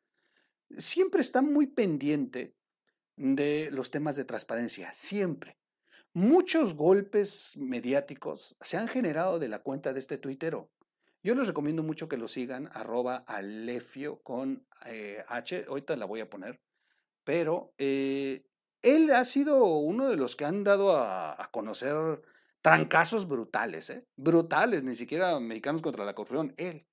Siempre 0.78 1.20
está 1.20 1.42
muy 1.42 1.66
pendiente 1.66 2.54
de 3.16 3.70
los 3.72 3.90
temas 3.90 4.16
de 4.16 4.24
transparencia, 4.24 4.92
siempre. 4.92 5.58
Muchos 6.12 6.74
golpes 6.74 7.52
mediáticos 7.56 8.56
se 8.60 8.76
han 8.76 8.88
generado 8.88 9.38
de 9.38 9.48
la 9.48 9.58
cuenta 9.58 9.92
de 9.92 10.00
este 10.00 10.18
tuitero. 10.18 10.70
Yo 11.22 11.34
les 11.34 11.48
recomiendo 11.48 11.82
mucho 11.82 12.08
que 12.08 12.16
lo 12.16 12.28
sigan, 12.28 12.70
arroba 12.72 13.16
alefio 13.26 14.22
con 14.22 14.66
eh, 14.86 15.22
H, 15.28 15.66
ahorita 15.68 15.96
la 15.96 16.06
voy 16.06 16.20
a 16.20 16.30
poner, 16.30 16.60
pero 17.24 17.74
eh, 17.78 18.46
él 18.80 19.10
ha 19.10 19.24
sido 19.24 19.64
uno 19.64 20.08
de 20.08 20.16
los 20.16 20.36
que 20.36 20.44
han 20.44 20.62
dado 20.62 20.96
a, 20.96 21.50
conocer 21.52 22.22
trancazos 22.62 23.26
brutales, 23.26 23.90
¿eh? 23.90 24.06
brutales, 24.16 24.84
ni 24.84 24.94
siquiera 24.94 25.38
mexicanos 25.40 25.82
contra 25.82 26.04
la 26.04 26.14
corrupción, 26.14 26.54
él. 26.56 26.86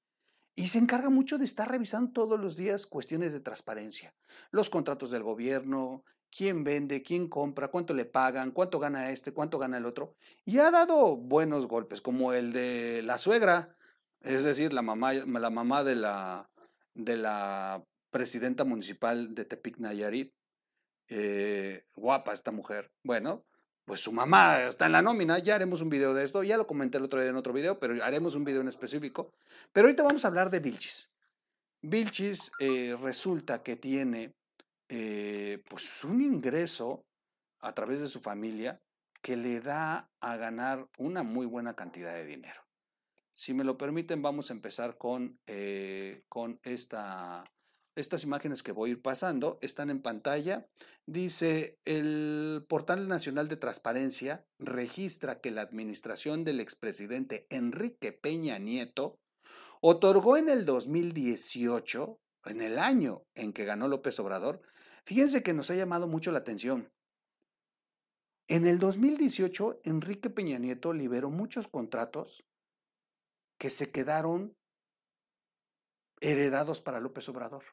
Y 0.55 0.67
se 0.67 0.77
encarga 0.77 1.09
mucho 1.09 1.37
de 1.37 1.45
estar 1.45 1.69
revisando 1.69 2.11
todos 2.11 2.39
los 2.39 2.55
días 2.55 2.85
cuestiones 2.85 3.33
de 3.33 3.39
transparencia, 3.39 4.13
los 4.51 4.69
contratos 4.69 5.09
del 5.09 5.23
gobierno, 5.23 6.03
quién 6.35 6.63
vende, 6.63 7.01
quién 7.01 7.27
compra, 7.27 7.69
cuánto 7.69 7.93
le 7.93 8.05
pagan, 8.05 8.51
cuánto 8.51 8.79
gana 8.79 9.11
este, 9.11 9.33
cuánto 9.33 9.59
gana 9.59 9.77
el 9.77 9.85
otro. 9.85 10.15
Y 10.45 10.59
ha 10.59 10.71
dado 10.71 11.15
buenos 11.15 11.67
golpes, 11.67 12.01
como 12.01 12.33
el 12.33 12.53
de 12.53 13.01
la 13.03 13.17
suegra, 13.17 13.75
es 14.21 14.43
decir, 14.43 14.73
la 14.73 14.81
mamá, 14.81 15.13
la 15.13 15.49
mamá 15.49 15.83
de, 15.83 15.95
la, 15.95 16.49
de 16.93 17.17
la 17.17 17.83
presidenta 18.09 18.63
municipal 18.63 19.33
de 19.33 19.45
Tepic 19.45 19.77
Nayarit, 19.77 20.33
eh, 21.09 21.85
guapa 21.95 22.33
esta 22.33 22.51
mujer. 22.51 22.91
Bueno, 23.03 23.45
pues 23.85 23.99
su 23.99 24.11
mamá 24.11 24.63
está 24.63 24.85
en 24.85 24.93
la 24.93 25.01
nómina, 25.01 25.39
ya 25.39 25.55
haremos 25.55 25.81
un 25.81 25.89
video 25.89 26.13
de 26.13 26.23
esto, 26.23 26.43
ya 26.43 26.57
lo 26.57 26.67
comenté 26.67 26.97
el 26.97 27.03
otro 27.03 27.19
día 27.19 27.29
en 27.29 27.35
otro 27.35 27.53
video, 27.53 27.79
pero 27.79 28.01
haremos 28.03 28.35
un 28.35 28.43
video 28.43 28.61
en 28.61 28.67
específico. 28.67 29.33
Pero 29.71 29.87
ahorita 29.87 30.03
vamos 30.03 30.23
a 30.23 30.29
hablar 30.29 30.49
de 30.49 30.59
Vilchis. 30.59 31.09
Vilchis 31.81 32.51
eh, 32.59 32.95
resulta 33.01 33.61
que 33.61 33.75
tiene 33.75 34.33
eh, 34.87 35.61
pues 35.69 36.03
un 36.03 36.21
ingreso 36.21 37.03
a 37.59 37.73
través 37.73 37.99
de 37.99 38.07
su 38.07 38.21
familia 38.21 38.79
que 39.21 39.35
le 39.35 39.59
da 39.59 40.09
a 40.19 40.35
ganar 40.37 40.87
una 40.97 41.23
muy 41.23 41.45
buena 41.45 41.75
cantidad 41.75 42.13
de 42.13 42.25
dinero. 42.25 42.61
Si 43.33 43.53
me 43.53 43.63
lo 43.63 43.77
permiten, 43.77 44.21
vamos 44.21 44.49
a 44.49 44.53
empezar 44.53 44.97
con, 44.97 45.39
eh, 45.47 46.23
con 46.29 46.59
esta, 46.63 47.43
estas 47.95 48.23
imágenes 48.23 48.63
que 48.63 48.71
voy 48.71 48.89
a 48.89 48.93
ir 48.93 49.01
pasando. 49.01 49.59
Están 49.61 49.89
en 49.89 50.01
pantalla. 50.01 50.67
Dice, 51.05 51.79
el 51.85 52.65
Portal 52.67 53.07
Nacional 53.07 53.47
de 53.47 53.57
Transparencia 53.57 54.45
registra 54.59 55.39
que 55.39 55.51
la 55.51 55.61
administración 55.61 56.43
del 56.43 56.59
expresidente 56.59 57.45
Enrique 57.49 58.11
Peña 58.11 58.57
Nieto 58.57 59.19
otorgó 59.81 60.37
en 60.37 60.49
el 60.49 60.65
2018, 60.65 62.19
en 62.45 62.61
el 62.61 62.79
año 62.79 63.23
en 63.35 63.53
que 63.53 63.65
ganó 63.65 63.87
López 63.87 64.19
Obrador, 64.19 64.61
fíjense 65.05 65.43
que 65.43 65.53
nos 65.53 65.69
ha 65.69 65.75
llamado 65.75 66.07
mucho 66.07 66.31
la 66.31 66.39
atención. 66.39 66.91
En 68.47 68.67
el 68.67 68.79
2018, 68.79 69.81
Enrique 69.83 70.29
Peña 70.29 70.57
Nieto 70.57 70.93
liberó 70.93 71.29
muchos 71.29 71.67
contratos 71.67 72.45
que 73.57 73.69
se 73.69 73.91
quedaron 73.91 74.55
heredados 76.19 76.81
para 76.81 76.99
López 76.99 77.27
Obrador. 77.29 77.63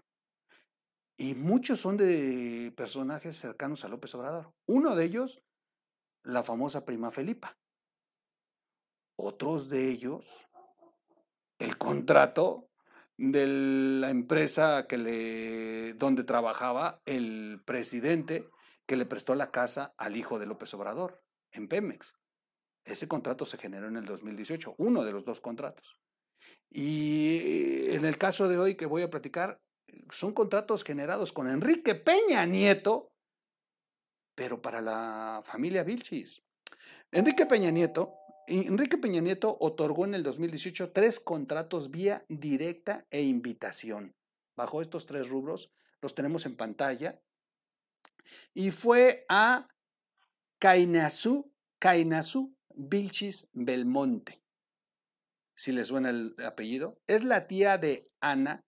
Y 1.21 1.35
muchos 1.35 1.81
son 1.81 1.99
de 1.99 2.73
personajes 2.75 3.37
cercanos 3.37 3.85
a 3.85 3.89
López 3.89 4.15
Obrador. 4.15 4.55
Uno 4.67 4.97
de 4.97 5.05
ellos, 5.05 5.43
la 6.23 6.43
famosa 6.43 6.87
prima 6.87 7.11
Felipa. 7.11 7.59
Otros 9.17 9.69
de 9.69 9.91
ellos, 9.91 10.49
el 11.59 11.77
contrato 11.77 12.71
de 13.19 13.47
la 13.47 14.09
empresa 14.09 14.87
que 14.89 14.97
le, 14.97 15.93
donde 15.93 16.25
trabajaba 16.25 17.03
el 17.05 17.61
presidente 17.67 18.49
que 18.87 18.97
le 18.97 19.05
prestó 19.05 19.35
la 19.35 19.51
casa 19.51 19.93
al 19.99 20.17
hijo 20.17 20.39
de 20.39 20.47
López 20.47 20.73
Obrador, 20.73 21.23
en 21.53 21.69
Pemex. 21.69 22.15
Ese 22.83 23.09
contrato 23.09 23.45
se 23.45 23.59
generó 23.59 23.89
en 23.89 23.99
el 23.99 24.07
2018, 24.07 24.75
uno 24.79 25.05
de 25.05 25.13
los 25.13 25.27
dos 25.27 25.43
contratos. 25.43 26.01
Y 26.71 27.91
en 27.91 28.07
el 28.07 28.17
caso 28.17 28.49
de 28.49 28.57
hoy 28.57 28.75
que 28.75 28.87
voy 28.87 29.03
a 29.03 29.11
platicar, 29.11 29.61
son 30.13 30.33
contratos 30.33 30.85
generados 30.85 31.33
con 31.33 31.49
Enrique 31.49 31.95
Peña 31.95 32.47
Nieto, 32.47 33.13
pero 34.35 34.61
para 34.61 34.81
la 34.81 35.41
familia 35.45 35.83
Vilchis. 35.83 36.43
Enrique 37.13 37.47
Peña 37.47 37.71
Nieto, 37.71 38.15
Enrique 38.47 38.99
Peña 38.99 39.21
Nieto 39.21 39.57
otorgó 39.61 40.05
en 40.05 40.15
el 40.15 40.23
2018 40.23 40.93
tres 40.93 41.21
contratos 41.21 41.91
vía 41.91 42.25
directa 42.29 43.07
e 43.11 43.23
invitación. 43.23 44.15
Bajo 44.57 44.83
estos 44.83 45.07
tres 45.07 45.29
rubros 45.29 45.71
los 46.01 46.15
tenemos 46.15 46.47
en 46.47 46.57
pantalla. 46.57 47.21
Y 48.55 48.71
fue 48.71 49.25
a 49.29 49.69
Kainazú, 50.59 51.53
Kainazú 51.79 52.55
Vilchis 52.75 53.49
Belmonte, 53.53 54.41
si 55.55 55.73
le 55.73 55.85
suena 55.85 56.11
el 56.11 56.35
apellido, 56.45 56.99
es 57.07 57.25
la 57.25 57.47
tía 57.47 57.77
de 57.77 58.11
Ana, 58.21 58.65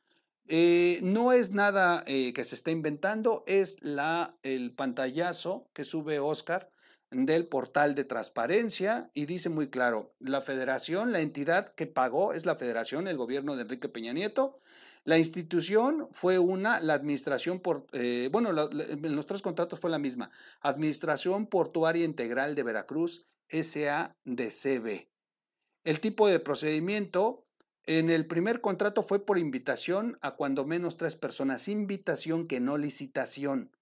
Eh, 0.51 1.01
no 1.03 1.33
es 1.33 1.53
nada 1.53 2.03
eh, 2.07 2.33
que 2.33 2.43
se 2.43 2.55
está 2.55 2.71
inventando, 2.71 3.45
es 3.47 3.77
la, 3.83 4.35
el 4.43 4.73
pantallazo 4.75 5.69
que 5.75 5.85
sube 5.85 6.19
Oscar 6.21 6.71
del 7.11 7.49
portal 7.49 7.95
de 7.95 8.05
transparencia 8.05 9.11
y 9.13 9.27
dice 9.27 9.51
muy 9.51 9.69
claro, 9.69 10.15
la 10.19 10.41
federación, 10.41 11.13
la 11.13 11.21
entidad 11.21 11.75
que 11.75 11.87
pagó 11.87 12.33
es 12.33 12.47
la 12.47 12.57
federación, 12.57 13.09
el 13.09 13.19
gobierno 13.19 13.57
de 13.57 13.63
Enrique 13.63 13.89
Peña 13.89 14.13
Nieto. 14.13 14.61
La 15.05 15.19
institución 15.19 16.09
fue 16.13 16.39
una, 16.39 16.81
la 16.81 16.95
administración, 16.95 17.61
por, 17.61 17.87
eh, 17.93 18.29
bueno, 18.33 18.51
en 18.51 19.17
los 19.17 19.27
tres 19.27 19.41
contratos 19.43 19.81
fue 19.81 19.91
la 19.91 19.99
misma, 19.99 20.31
Administración 20.61 21.47
Portuaria 21.47 22.05
Integral 22.05 22.55
de 22.55 22.63
Veracruz, 22.63 23.27
SADCB. 23.51 25.09
El 25.85 26.01
tipo 26.01 26.29
de 26.29 26.41
procedimiento, 26.41 27.48
en 27.89 28.11
el 28.11 28.27
primer 28.27 28.61
contrato 28.61 29.03
fue 29.03 29.25
por 29.25 29.39
invitación 29.39 30.19
a 30.21 30.33
cuando 30.37 30.67
menos 30.67 30.99
tres 30.99 31.17
personas, 31.17 31.69
invitación 31.69 32.47
que 32.47 32.61
no 32.61 32.77
licitación. 32.77 33.73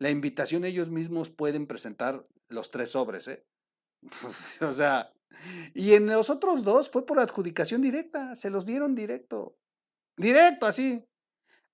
La 0.00 0.10
invitación 0.10 0.64
ellos 0.64 0.90
mismos 0.90 1.30
pueden 1.30 1.68
presentar 1.68 2.26
los 2.48 2.72
tres 2.72 2.90
sobres, 2.90 3.28
¿eh? 3.28 3.44
o 4.60 4.72
sea, 4.72 5.12
y 5.72 5.92
en 5.92 6.08
los 6.08 6.30
otros 6.30 6.64
dos 6.64 6.90
fue 6.90 7.06
por 7.06 7.20
adjudicación 7.20 7.80
directa, 7.80 8.34
se 8.34 8.50
los 8.50 8.66
dieron 8.66 8.96
directo. 8.96 9.56
Directo, 10.16 10.66
así. 10.66 11.04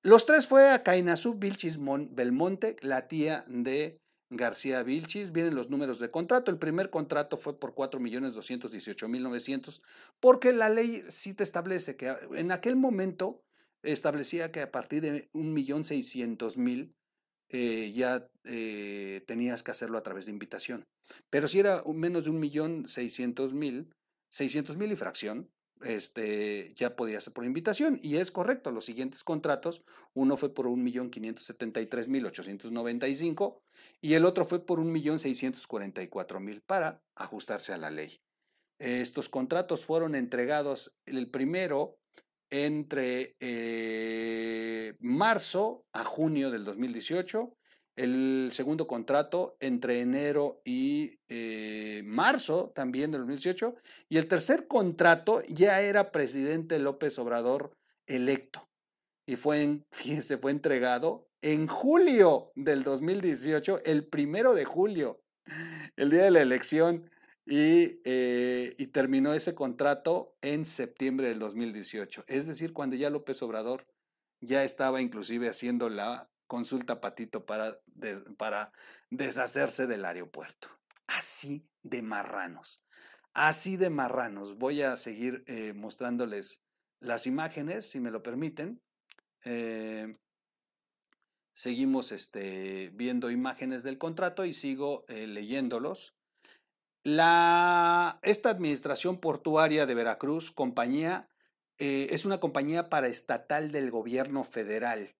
Los 0.02 0.26
tres 0.26 0.46
fue 0.46 0.68
a 0.68 0.82
Cainazú 0.82 1.38
Vilchis 1.38 1.78
Belmonte, 1.78 2.76
la 2.82 3.08
tía 3.08 3.46
de 3.49 4.00
García 4.30 4.82
Vilchis. 4.82 5.32
Vienen 5.32 5.54
los 5.54 5.70
números 5.70 5.99
de 5.99 6.10
contrato. 6.10 6.50
El 6.50 6.58
primer 6.58 6.90
contrato 6.90 7.37
fue 7.37 7.58
por 7.58 7.75
4.218.900, 7.75 9.80
porque 10.20 10.52
la 10.52 10.68
ley 10.68 11.04
sí 11.08 11.34
te 11.34 11.42
establece 11.42 11.96
que 11.96 12.14
en 12.34 12.52
aquel 12.52 12.76
momento 12.76 13.42
establecía 13.82 14.52
que 14.52 14.62
a 14.62 14.70
partir 14.70 15.02
de 15.02 15.30
1.600.000 15.32 16.92
eh, 17.52 17.92
ya 17.94 18.28
eh, 18.44 19.25
tenías 19.26 19.64
que 19.64 19.72
hacerlo 19.72 19.99
a 19.99 20.02
través 20.02 20.26
de 20.26 20.32
invitación. 20.32 20.87
Pero 21.30 21.49
si 21.49 21.58
era 21.58 21.82
menos 21.92 22.25
de 22.25 22.30
un 22.30 22.38
millón 22.38 22.87
seiscientos 22.88 23.52
mil, 23.52 23.92
seiscientos 24.28 24.76
mil 24.76 24.92
y 24.92 24.96
fracción, 24.96 25.50
este, 25.82 26.72
ya 26.76 26.94
podía 26.94 27.20
ser 27.20 27.32
por 27.32 27.44
invitación. 27.44 27.99
Y 28.02 28.14
es 28.16 28.30
correcto, 28.30 28.70
los 28.70 28.84
siguientes 28.84 29.25
contratos, 29.25 29.82
uno 30.14 30.37
fue 30.37 30.54
por 30.54 30.66
1.573.895 30.66 33.58
y 34.00 34.14
el 34.14 34.25
otro 34.25 34.45
fue 34.45 34.64
por 34.64 34.80
1.644.000 34.80 36.62
para 36.66 37.02
ajustarse 37.14 37.73
a 37.73 37.78
la 37.78 37.90
ley. 37.90 38.21
Estos 38.78 39.28
contratos 39.28 39.85
fueron 39.85 40.14
entregados, 40.14 40.97
el 41.04 41.30
primero 41.30 41.99
entre 42.50 43.37
eh, 43.40 44.95
marzo 45.00 45.85
a 45.92 46.04
junio 46.04 46.50
del 46.50 46.64
2018 46.64 47.57
el 48.00 48.49
segundo 48.52 48.87
contrato 48.87 49.57
entre 49.61 50.00
enero 50.00 50.62
y 50.64 51.19
eh, 51.28 52.02
marzo 52.07 52.73
también 52.75 53.11
del 53.11 53.21
2018 53.21 53.75
y 54.09 54.16
el 54.16 54.26
tercer 54.26 54.66
contrato 54.66 55.42
ya 55.49 55.83
era 55.83 56.11
presidente 56.11 56.78
López 56.78 57.19
Obrador 57.19 57.76
electo 58.07 58.70
y 59.27 59.37
fue, 59.37 59.81
fíjese, 59.91 60.39
fue 60.39 60.50
entregado 60.50 61.29
en 61.43 61.67
julio 61.67 62.53
del 62.55 62.83
2018, 62.83 63.81
el 63.85 64.07
primero 64.07 64.55
de 64.55 64.65
julio, 64.65 65.23
el 65.97 66.11
día 66.11 66.25
de 66.25 66.31
la 66.31 66.43
elección, 66.43 67.11
y, 67.47 68.00
eh, 68.05 68.75
y 68.79 68.87
terminó 68.89 69.33
ese 69.33 69.55
contrato 69.55 70.37
en 70.41 70.67
septiembre 70.67 71.29
del 71.29 71.39
2018, 71.39 72.25
es 72.29 72.47
decir, 72.47 72.73
cuando 72.73 72.97
ya 72.97 73.11
López 73.11 73.43
Obrador 73.43 73.87
ya 74.41 74.65
estaba 74.65 75.00
inclusive 75.00 75.49
haciendo 75.49 75.89
la 75.89 76.31
consulta 76.47 77.00
Patito 77.00 77.47
para, 77.47 77.81
para 78.37 78.73
deshacerse 79.11 79.87
del 79.87 80.05
aeropuerto. 80.05 80.69
Así 81.07 81.67
de 81.83 82.03
marranos. 82.03 82.85
Así 83.33 83.77
de 83.77 83.91
marranos. 83.91 84.59
Voy 84.59 84.83
a 84.83 84.97
seguir 84.97 85.45
eh, 85.47 85.73
mostrándoles 85.75 86.61
las 87.00 87.27
imágenes, 87.27 87.89
si 87.89 88.00
me 88.00 88.11
lo 88.11 88.23
permiten. 88.23 88.81
Eh, 89.44 90.16
seguimos 91.54 92.12
este, 92.12 92.90
viendo 92.94 93.30
imágenes 93.30 93.82
del 93.82 93.99
contrato 93.99 94.44
y 94.44 94.54
sigo 94.54 95.04
eh, 95.09 95.26
leyéndolos. 95.26 96.14
Esta 97.02 98.18
administración 98.23 99.20
portuaria 99.20 99.87
de 99.87 99.94
Veracruz, 99.94 100.52
compañía, 100.52 101.28
es 101.78 102.26
una 102.26 102.40
compañía 102.40 102.90
paraestatal 102.90 103.73
del 103.73 103.90
gobierno 103.90 104.44
federal 104.44 105.16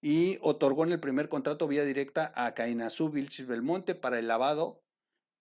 y 0.00 0.38
otorgó 0.42 0.84
en 0.84 0.92
el 0.92 1.00
primer 1.00 1.28
contrato 1.28 1.66
vía 1.66 1.84
directa 1.84 2.32
a 2.36 2.54
Cainazú 2.54 3.10
Vilchis 3.10 3.46
Belmonte 3.46 3.94
para 3.94 4.18
el 4.18 4.28
lavado, 4.28 4.82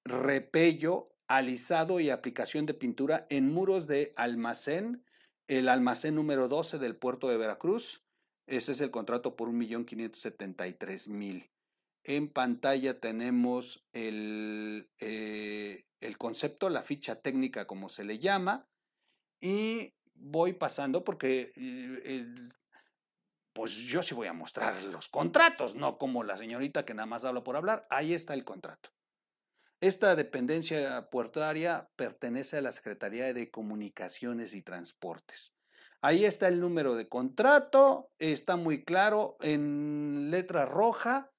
repello, 0.04 1.10
alisado 1.28 2.00
y 2.00 2.10
aplicación 2.10 2.66
de 2.66 2.74
pintura 2.74 3.28
en 3.30 3.52
muros 3.52 3.88
de 3.88 4.14
almacén, 4.16 5.04
el 5.48 5.70
almacén 5.70 6.16
número 6.16 6.48
12 6.48 6.80
del 6.80 6.96
puerto 6.96 7.28
de 7.30 7.38
Veracruz. 7.38 8.04
Ese 8.48 8.72
es 8.72 8.82
el 8.82 8.92
contrato 8.92 9.36
por 9.36 9.50
1.573.000. 9.50 11.50
En 12.04 12.30
pantalla 12.30 13.00
tenemos 13.00 13.86
el, 13.92 14.90
eh, 15.00 15.86
el 16.00 16.18
concepto, 16.18 16.70
la 16.70 16.82
ficha 16.82 17.22
técnica 17.22 17.68
como 17.68 17.90
se 17.90 18.06
le 18.06 18.20
llama, 18.20 18.70
y 19.42 19.94
voy 20.16 20.54
pasando 20.54 21.04
porque 21.04 21.52
eh, 21.56 22.26
pues 23.54 23.76
yo 23.76 24.02
sí 24.04 24.16
voy 24.16 24.28
a 24.28 24.34
mostrar 24.34 24.82
los 24.84 25.10
contratos, 25.10 25.76
no 25.76 25.98
como 25.98 26.24
la 26.24 26.38
señorita 26.38 26.86
que 26.86 26.94
nada 26.94 27.08
más 27.08 27.26
habla 27.26 27.44
por 27.44 27.58
hablar. 27.58 27.86
Ahí 27.90 28.14
está 28.14 28.34
el 28.34 28.46
contrato. 28.46 28.92
Esta 29.82 30.16
dependencia 30.16 31.10
puertaria 31.10 31.90
pertenece 31.96 32.58
a 32.58 32.62
la 32.62 32.72
Secretaría 32.72 33.34
de 33.34 33.52
Comunicaciones 33.52 34.54
y 34.54 34.62
Transportes. 34.62 35.57
Ahí 36.02 36.26
está 36.26 36.48
el 36.48 36.60
número 36.60 36.96
de 36.96 37.08
contrato, 37.08 38.12
está 38.20 38.56
muy 38.56 38.84
claro 38.84 39.38
en 39.42 40.30
letra 40.30 40.66
roja, 40.66 41.32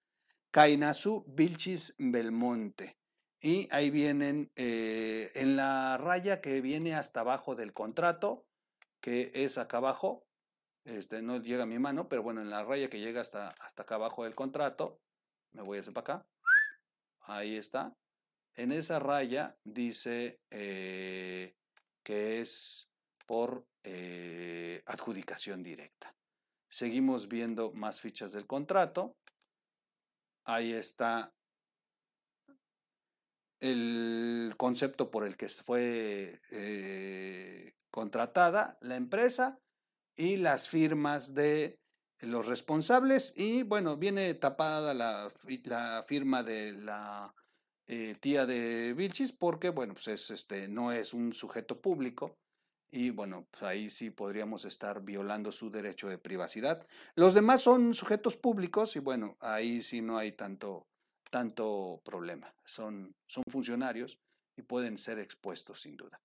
Cainazú 0.50 1.24
Vilchis 1.28 1.94
Belmonte. 1.98 2.98
Y 3.40 3.68
ahí 3.70 3.90
vienen 3.90 4.50
eh, 4.56 5.30
en 5.34 5.54
la 5.54 5.96
raya 5.96 6.40
que 6.40 6.60
viene 6.60 6.96
hasta 6.96 7.20
abajo 7.20 7.54
del 7.54 7.72
contrato, 7.72 8.46
que 9.00 9.30
es 9.32 9.58
acá 9.58 9.76
abajo, 9.76 10.26
este, 10.84 11.22
no 11.22 11.36
llega 11.40 11.62
a 11.62 11.66
mi 11.66 11.78
mano, 11.78 12.08
pero 12.08 12.24
bueno, 12.24 12.40
en 12.40 12.50
la 12.50 12.64
raya 12.64 12.90
que 12.90 12.98
llega 12.98 13.20
hasta, 13.20 13.50
hasta 13.60 13.82
acá 13.82 13.94
abajo 13.94 14.24
del 14.24 14.34
contrato, 14.34 15.00
me 15.52 15.62
voy 15.62 15.78
a 15.78 15.80
hacer 15.82 15.94
para 15.94 16.14
acá, 16.14 16.26
ahí 17.20 17.56
está. 17.56 17.94
En 18.56 18.72
esa 18.72 18.98
raya 18.98 19.56
dice 19.62 20.40
eh, 20.50 21.54
que 22.02 22.40
es 22.40 22.87
por 23.28 23.66
eh, 23.84 24.82
adjudicación 24.86 25.62
directa. 25.62 26.16
Seguimos 26.70 27.28
viendo 27.28 27.72
más 27.72 28.00
fichas 28.00 28.32
del 28.32 28.46
contrato. 28.46 29.16
Ahí 30.44 30.72
está 30.72 31.34
el 33.60 34.54
concepto 34.56 35.10
por 35.10 35.26
el 35.26 35.36
que 35.36 35.50
fue 35.50 36.40
eh, 36.50 37.74
contratada 37.90 38.78
la 38.80 38.96
empresa 38.96 39.58
y 40.16 40.36
las 40.36 40.70
firmas 40.70 41.34
de 41.34 41.78
los 42.20 42.46
responsables 42.46 43.34
y 43.36 43.62
bueno, 43.62 43.98
viene 43.98 44.32
tapada 44.34 44.94
la, 44.94 45.30
firma 46.06 46.42
de 46.42 46.72
la 46.72 47.34
eh, 47.86 48.16
tía 48.20 48.46
de 48.46 48.94
Vilchis 48.94 49.32
porque 49.32 49.68
bueno, 49.68 49.92
pues 49.92 50.08
es, 50.08 50.30
este, 50.30 50.66
no 50.66 50.92
es 50.92 51.12
un 51.12 51.34
sujeto 51.34 51.80
público 51.80 52.38
y 52.90 53.10
bueno, 53.10 53.46
pues 53.50 53.62
ahí 53.62 53.90
sí 53.90 54.10
podríamos 54.10 54.64
estar 54.64 55.02
violando 55.02 55.52
su 55.52 55.70
derecho 55.70 56.08
de 56.08 56.18
privacidad. 56.18 56.86
Los 57.14 57.34
demás 57.34 57.60
son 57.60 57.94
sujetos 57.94 58.36
públicos 58.36 58.96
y 58.96 59.00
bueno, 59.00 59.36
ahí 59.40 59.82
sí 59.82 60.00
no 60.00 60.16
hay 60.16 60.32
tanto, 60.32 60.86
tanto 61.30 62.00
problema. 62.04 62.54
Son, 62.64 63.14
son 63.26 63.44
funcionarios 63.50 64.18
y 64.56 64.62
pueden 64.62 64.98
ser 64.98 65.18
expuestos 65.18 65.82
sin 65.82 65.96
duda. 65.96 66.20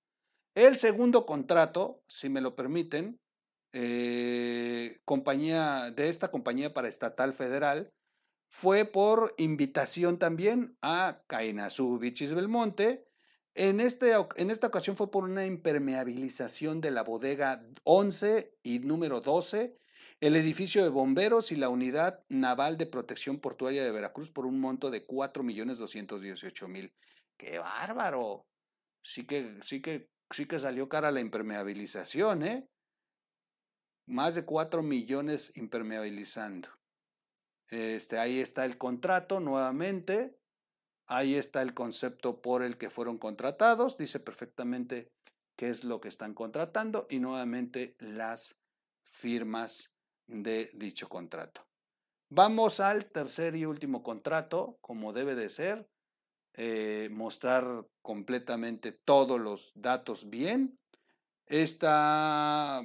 El 0.56 0.78
segundo 0.78 1.26
contrato, 1.26 2.02
si 2.08 2.30
me 2.30 2.42
lo 2.42 2.56
permiten, 2.56 3.20
eh, 3.74 5.00
compañía, 5.04 5.92
de 5.92 6.08
esta 6.08 6.30
compañía 6.30 6.74
paraestatal 6.74 7.34
federal 7.34 7.90
fue 8.48 8.86
por 8.86 9.34
invitación 9.38 10.20
también 10.20 10.78
a 10.84 11.24
Cainazú 11.26 11.98
Bichis 11.98 12.36
Belmonte. 12.36 13.08
En, 13.56 13.80
este, 13.80 14.14
en 14.36 14.50
esta 14.50 14.68
ocasión 14.68 14.98
fue 14.98 15.12
por 15.12 15.24
una 15.26 15.46
impermeabilización 15.46 16.82
de 16.82 16.92
la 16.92 17.04
bodega 17.04 17.64
11 17.84 18.58
y 18.64 18.80
número 18.80 19.22
12, 19.22 19.78
el 20.22 20.36
edificio 20.36 20.84
de 20.84 20.90
bomberos 20.90 21.52
y 21.52 21.56
la 21.56 21.70
unidad 21.70 22.24
naval 22.30 22.78
de 22.78 22.88
protección 22.88 23.40
portuaria 23.40 23.84
de 23.84 23.92
Veracruz 23.92 24.32
por 24.32 24.46
un 24.46 24.60
monto 24.60 24.90
de 24.90 25.06
4.218.000. 25.06 26.94
¡Qué 27.38 27.60
bárbaro! 27.60 28.48
Sí 29.04 29.28
que, 29.28 29.60
sí, 29.64 29.82
que, 29.82 30.10
sí 30.32 30.48
que 30.48 30.60
salió 30.60 30.90
cara 30.90 31.12
la 31.12 31.20
impermeabilización, 31.20 32.44
¿eh? 32.44 32.68
más 34.08 34.36
de 34.36 34.46
4 34.46 34.82
millones 34.82 35.56
impermeabilizando. 35.56 36.70
Este, 37.70 38.20
ahí 38.20 38.40
está 38.40 38.66
el 38.66 38.78
contrato 38.78 39.40
nuevamente, 39.40 40.38
ahí 41.14 41.36
está 41.36 41.62
el 41.62 41.74
concepto 41.74 42.42
por 42.42 42.64
el 42.64 42.78
que 42.78 42.90
fueron 42.90 43.18
contratados, 43.18 43.98
dice 43.98 44.20
perfectamente 44.20 45.12
qué 45.56 45.70
es 45.70 45.84
lo 45.84 46.02
que 46.02 46.08
están 46.08 46.34
contratando 46.34 47.06
y 47.10 47.20
nuevamente 47.20 47.96
las 48.00 48.60
firmas 49.04 49.94
de 50.28 50.72
dicho 50.74 51.08
contrato. 51.10 51.62
Vamos 52.30 52.80
al 52.80 53.06
tercer 53.06 53.56
y 53.56 53.66
último 53.66 54.02
contrato, 54.02 54.78
como 54.82 55.14
debe 55.14 55.36
de 55.36 55.50
ser, 55.50 55.88
eh, 56.56 57.10
mostrar 57.12 57.86
completamente 58.02 58.92
todos 58.92 59.40
los 59.40 59.72
datos 59.76 60.32
bien. 60.32 60.80
Esta 61.46 62.84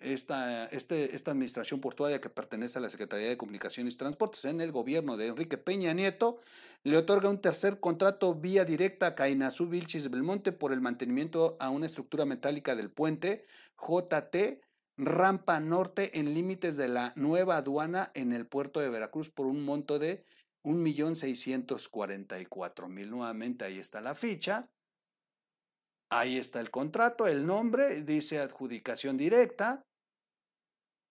esta, 0.00 0.64
este, 0.66 1.14
esta 1.14 1.30
administración 1.30 1.80
portuaria 1.80 2.20
que 2.20 2.30
pertenece 2.30 2.78
a 2.78 2.82
la 2.82 2.90
Secretaría 2.90 3.28
de 3.28 3.36
Comunicaciones 3.36 3.94
y 3.94 3.98
Transportes 3.98 4.44
en 4.46 4.60
el 4.60 4.72
gobierno 4.72 5.16
de 5.16 5.28
Enrique 5.28 5.58
Peña 5.58 5.92
Nieto, 5.92 6.40
le 6.82 6.96
otorga 6.96 7.28
un 7.28 7.40
tercer 7.40 7.80
contrato 7.80 8.34
vía 8.34 8.64
directa 8.64 9.08
a 9.08 9.14
Cainazú 9.14 9.68
Vilchis 9.68 10.10
Belmonte 10.10 10.52
por 10.52 10.72
el 10.72 10.80
mantenimiento 10.80 11.56
a 11.60 11.68
una 11.70 11.86
estructura 11.86 12.24
metálica 12.24 12.74
del 12.74 12.90
puente 12.90 13.46
JT 13.76 14.60
Rampa 14.96 15.60
Norte 15.60 16.18
en 16.18 16.34
límites 16.34 16.76
de 16.76 16.88
la 16.88 17.12
nueva 17.16 17.58
aduana 17.58 18.10
en 18.14 18.32
el 18.32 18.46
puerto 18.46 18.80
de 18.80 18.90
Veracruz 18.90 19.30
por 19.30 19.46
un 19.46 19.64
monto 19.64 19.98
de 19.98 20.26
1.644.000. 20.64 23.08
Nuevamente 23.08 23.64
ahí 23.64 23.78
está 23.78 24.02
la 24.02 24.14
ficha. 24.14 24.68
Ahí 26.10 26.36
está 26.38 26.60
el 26.60 26.70
contrato, 26.70 27.26
el 27.28 27.46
nombre, 27.46 28.02
dice 28.02 28.40
adjudicación 28.40 29.16
directa 29.16 29.86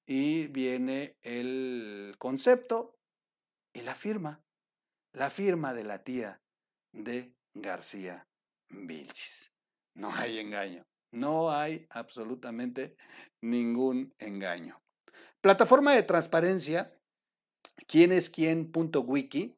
y 0.05 0.45
viene 0.47 1.15
el 1.21 2.15
concepto 2.17 2.99
y 3.73 3.81
la 3.81 3.95
firma, 3.95 4.43
la 5.13 5.29
firma 5.29 5.73
de 5.73 5.83
la 5.83 6.03
tía 6.03 6.41
de 6.91 7.33
García 7.53 8.27
Vilchis. 8.69 9.51
No 9.95 10.13
hay 10.13 10.39
engaño. 10.39 10.85
No 11.11 11.51
hay 11.51 11.87
absolutamente 11.89 12.95
ningún 13.41 14.13
engaño. 14.19 14.79
Plataforma 15.41 15.93
de 15.95 16.03
transparencia, 16.03 16.93
quién 17.87 18.11
es 18.11 18.29
quién.wiki. 18.29 19.55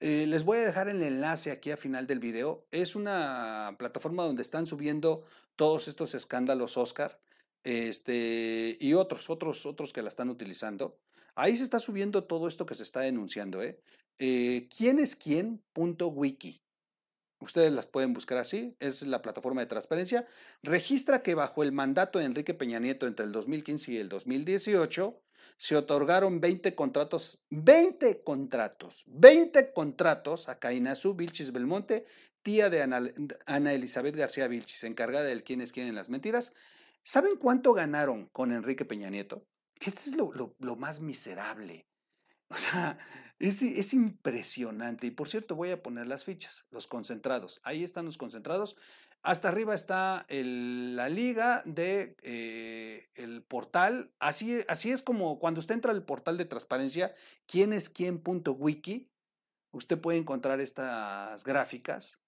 Eh, 0.00 0.26
les 0.26 0.44
voy 0.44 0.58
a 0.58 0.66
dejar 0.66 0.88
el 0.88 1.02
enlace 1.02 1.50
aquí 1.50 1.70
a 1.70 1.76
final 1.76 2.06
del 2.06 2.20
video. 2.20 2.66
Es 2.70 2.96
una 2.96 3.74
plataforma 3.78 4.24
donde 4.24 4.42
están 4.42 4.66
subiendo 4.66 5.24
todos 5.56 5.88
estos 5.88 6.14
escándalos 6.14 6.76
Oscar 6.76 7.20
este, 7.62 8.76
y 8.80 8.94
otros, 8.94 9.30
otros, 9.30 9.66
otros 9.66 9.92
que 9.92 10.02
la 10.02 10.08
están 10.08 10.30
utilizando. 10.30 10.98
Ahí 11.34 11.56
se 11.56 11.64
está 11.64 11.78
subiendo 11.78 12.24
todo 12.24 12.48
esto 12.48 12.66
que 12.66 12.74
se 12.74 12.82
está 12.82 13.00
denunciando. 13.00 13.62
¿eh? 13.62 13.80
Eh, 14.18 14.68
¿Quién 14.76 14.98
es 14.98 15.16
quién.wiki? 15.16 16.60
Ustedes 17.40 17.72
las 17.72 17.86
pueden 17.86 18.14
buscar 18.14 18.38
así, 18.38 18.74
es 18.78 19.02
la 19.02 19.20
plataforma 19.20 19.60
de 19.60 19.66
transparencia. 19.66 20.26
Registra 20.62 21.22
que 21.22 21.34
bajo 21.34 21.62
el 21.62 21.72
mandato 21.72 22.18
de 22.18 22.24
Enrique 22.24 22.54
Peña 22.54 22.78
Nieto 22.78 23.06
entre 23.06 23.26
el 23.26 23.32
2015 23.32 23.92
y 23.92 23.96
el 23.98 24.08
2018 24.08 25.20
se 25.56 25.76
otorgaron 25.76 26.40
20 26.40 26.74
contratos, 26.74 27.44
20 27.50 28.22
contratos, 28.22 29.04
20 29.06 29.72
contratos 29.72 30.48
a 30.48 30.58
Cainazú 30.58 31.14
Vilchis 31.14 31.52
Belmonte, 31.52 32.06
tía 32.42 32.70
de 32.70 32.82
Ana, 32.82 33.72
Elizabeth 33.72 34.16
García 34.16 34.48
Vilchis, 34.48 34.84
encargada 34.84 35.24
del 35.24 35.44
quién 35.44 35.60
es 35.60 35.72
quién 35.72 35.86
en 35.86 35.94
las 35.94 36.08
mentiras. 36.08 36.52
¿Saben 37.02 37.36
cuánto 37.36 37.74
ganaron 37.74 38.26
con 38.26 38.52
Enrique 38.52 38.84
Peña 38.84 39.10
Nieto? 39.10 39.46
Este 39.80 40.10
es 40.10 40.16
lo, 40.16 40.32
lo 40.58 40.76
más 40.76 41.00
miserable. 41.00 41.86
O 42.48 42.56
sea, 42.56 42.98
es, 43.38 43.92
impresionante. 43.92 45.06
Y 45.06 45.10
por 45.10 45.28
cierto, 45.28 45.54
voy 45.56 45.70
a 45.70 45.82
poner 45.82 46.06
las 46.06 46.24
fichas, 46.24 46.66
los 46.70 46.86
concentrados. 46.86 47.60
Ahí 47.64 47.82
están 47.82 48.04
los 48.04 48.18
concentrados. 48.18 48.76
Hasta 49.22 49.48
arriba 49.48 49.74
está 49.74 50.26
la 50.28 51.08
liga 51.08 51.62
de 51.64 52.16
eh, 52.22 53.08
el 53.14 53.42
portal. 53.42 54.12
Así, 54.18 54.60
así 54.68 54.90
es 54.90 55.02
como 55.02 55.38
cuando 55.38 55.60
usted 55.60 55.74
entra 55.74 55.92
al 55.92 56.04
portal 56.04 56.36
de 56.36 56.44
transparencia, 56.44 57.14
quién 57.46 57.72
es 57.72 57.88
quién.wiki, 57.88 59.10
usted 59.72 60.00
puede 60.00 60.18
encontrar 60.18 60.60
estas 60.60 61.42
gráficas 61.42 62.20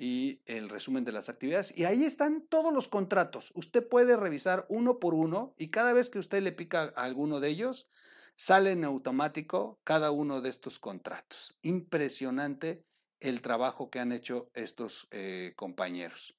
y 0.00 0.40
el 0.46 0.70
resumen 0.70 1.04
de 1.04 1.12
las 1.12 1.28
actividades. 1.28 1.76
Y 1.76 1.84
ahí 1.84 2.04
están 2.04 2.40
todos 2.40 2.72
los 2.72 2.88
contratos. 2.88 3.52
Usted 3.54 3.86
puede 3.86 4.16
revisar 4.16 4.64
uno 4.70 4.98
por 4.98 5.12
uno 5.12 5.54
y 5.58 5.68
cada 5.68 5.92
vez 5.92 6.08
que 6.08 6.18
usted 6.18 6.42
le 6.42 6.52
pica 6.52 6.94
a 6.96 7.04
alguno 7.04 7.38
de 7.38 7.48
ellos, 7.48 7.86
sale 8.34 8.72
en 8.72 8.84
automático 8.84 9.78
cada 9.84 10.10
uno 10.10 10.40
de 10.40 10.48
estos 10.48 10.78
contratos. 10.78 11.58
Impresionante 11.60 12.82
el 13.20 13.42
trabajo 13.42 13.90
que 13.90 14.00
han 14.00 14.12
hecho 14.12 14.50
estos 14.54 15.06
eh, 15.10 15.52
compañeros. 15.54 16.34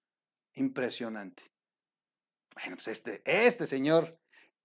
Impresionante. 0.56 1.44
Bueno, 2.56 2.78
pues 2.78 2.88
este, 2.88 3.22
este 3.26 3.68
señor, 3.68 4.18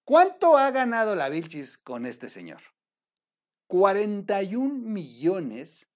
¿cuánto 0.04 0.56
ha 0.56 0.70
ganado 0.70 1.14
la 1.14 1.28
Vilchis 1.28 1.76
con 1.76 2.06
este 2.06 2.30
señor? 2.30 2.62
41 3.66 4.72
millones 4.72 5.86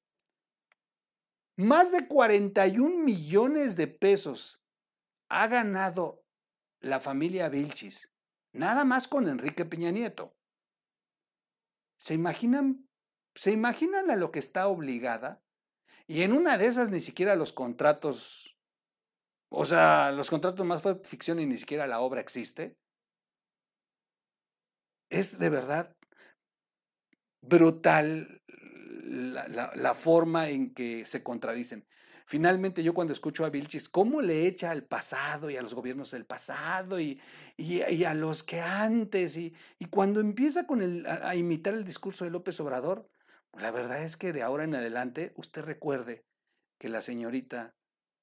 más 1.58 1.92
de 1.92 2.08
41 2.08 3.04
millones 3.04 3.76
de 3.76 3.88
pesos 3.88 4.64
ha 5.28 5.48
ganado 5.48 6.24
la 6.80 7.02
familia 7.02 7.50
Vilchis, 7.50 8.10
nada 8.54 8.86
más 8.86 9.10
con 9.10 9.28
Enrique 9.28 9.66
Peña 9.66 9.92
Nieto. 9.92 10.34
¿Se 11.98 12.14
imaginan, 12.14 12.88
¿Se 13.36 13.52
imaginan 13.52 14.10
a 14.10 14.16
lo 14.16 14.32
que 14.32 14.40
está 14.40 14.70
obligada? 14.70 15.44
Y 16.08 16.24
en 16.24 16.32
una 16.32 16.58
de 16.58 16.68
esas 16.68 16.90
ni 16.90 17.02
siquiera 17.02 17.36
los 17.36 17.52
contratos, 17.52 18.58
o 19.50 19.66
sea, 19.66 20.12
los 20.12 20.30
contratos 20.30 20.66
más 20.66 20.82
fue 20.82 21.00
ficción 21.04 21.40
y 21.40 21.46
ni 21.46 21.58
siquiera 21.58 21.88
la 21.88 22.00
obra 22.00 22.22
existe. 22.22 22.78
Es 25.10 25.40
de 25.40 25.50
verdad 25.50 25.96
brutal 27.42 28.42
la, 29.10 29.96
forma 29.96 30.50
en 30.50 30.74
que 30.74 31.06
se 31.06 31.24
contradicen. 31.24 31.86
Finalmente, 32.26 32.84
yo 32.84 32.94
cuando 32.94 33.12
escucho 33.12 33.44
a 33.44 33.50
Vilchis, 33.50 33.90
cómo 33.90 34.22
le 34.22 34.46
echa 34.46 34.70
al 34.70 34.84
pasado 34.84 35.50
y 35.50 35.58
a 35.58 35.64
los 35.64 35.74
gobiernos 35.74 36.12
del 36.12 36.26
pasado 36.26 37.00
y, 37.00 37.20
y, 37.58 38.04
a 38.04 38.14
los 38.14 38.44
que 38.44 38.62
antes, 38.62 39.36
y, 39.36 39.56
y 39.80 39.86
cuando 39.86 40.20
empieza 40.20 40.68
con 40.68 40.84
el, 40.84 41.08
a, 41.08 41.36
imitar 41.36 41.74
el 41.74 41.84
discurso 41.84 42.26
de 42.26 42.32
López 42.32 42.60
Obrador, 42.60 43.10
pues 43.50 43.64
la 43.64 43.72
verdad 43.72 44.04
es 44.04 44.16
que 44.16 44.32
de 44.32 44.44
ahora 44.44 44.64
en 44.64 44.76
adelante 44.76 45.34
usted 45.38 45.64
recuerde 45.64 46.24
que 46.78 46.88
la 46.88 47.02
señorita 47.02 47.74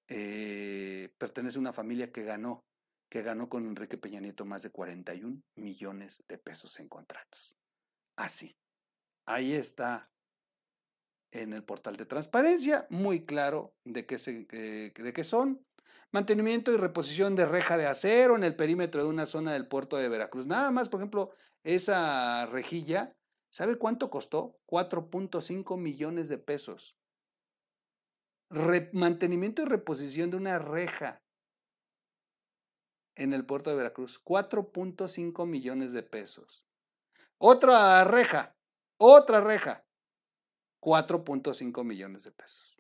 eh, 0.09 1.13
pertenece 1.19 1.59
a 1.59 1.61
una 1.61 1.73
familia 1.73 2.13
que 2.13 2.23
ganó, 2.23 2.65
que 3.11 3.23
ganó 3.23 3.49
con 3.49 3.67
Enrique 3.67 3.99
Peña 3.99 4.21
Nieto 4.21 4.45
más 4.45 4.63
de 4.63 4.71
41 4.71 5.43
millones 5.57 6.23
de 6.29 6.39
pesos 6.39 6.79
en 6.81 6.89
contratos. 6.89 7.57
Así. 8.17 8.57
Ahí 9.27 9.55
está 9.55 10.09
en 11.33 11.53
el 11.53 11.65
portal 11.65 11.97
de 11.97 12.07
transparencia, 12.07 12.87
muy 12.89 13.27
claro 13.27 13.75
de 13.85 14.07
qué, 14.07 14.17
de 14.17 15.13
qué 15.13 15.25
son. 15.25 15.65
Mantenimiento 16.13 16.73
y 16.73 16.77
reposición 16.77 17.35
de 17.35 17.47
reja 17.47 17.77
de 17.77 17.87
acero 17.87 18.37
en 18.37 18.45
el 18.45 18.55
perímetro 18.55 19.03
de 19.03 19.11
una 19.11 19.27
zona 19.27 19.53
del 19.53 19.67
puerto 19.67 19.97
de 19.97 20.09
Veracruz. 20.09 20.47
Nada 20.47 20.71
más, 20.71 20.89
por 20.89 21.01
ejemplo, 21.01 21.33
esa 21.65 22.47
rejilla, 22.47 23.13
¿sabe 23.53 23.77
cuánto 23.77 24.09
costó? 24.09 24.57
4.5 24.67 25.77
millones 25.77 26.29
de 26.29 26.39
pesos. 26.39 26.97
Mantenimiento 28.93 29.63
y 29.63 29.67
reposición 29.67 30.31
de 30.31 30.37
una 30.37 30.59
reja 30.59 31.23
en 33.17 33.33
el 33.33 33.45
puerto 33.45 33.71
de 33.71 33.77
Veracruz. 33.77 34.23
4.5 34.25 35.47
millones 35.47 35.93
de 35.93 36.03
pesos. 36.03 36.65
Otra 37.39 38.05
reja, 38.05 38.57
otra 38.99 39.41
reja, 39.41 39.85
4.5 40.81 41.85
millones 41.85 42.25
de 42.25 42.33
pesos. 42.33 42.77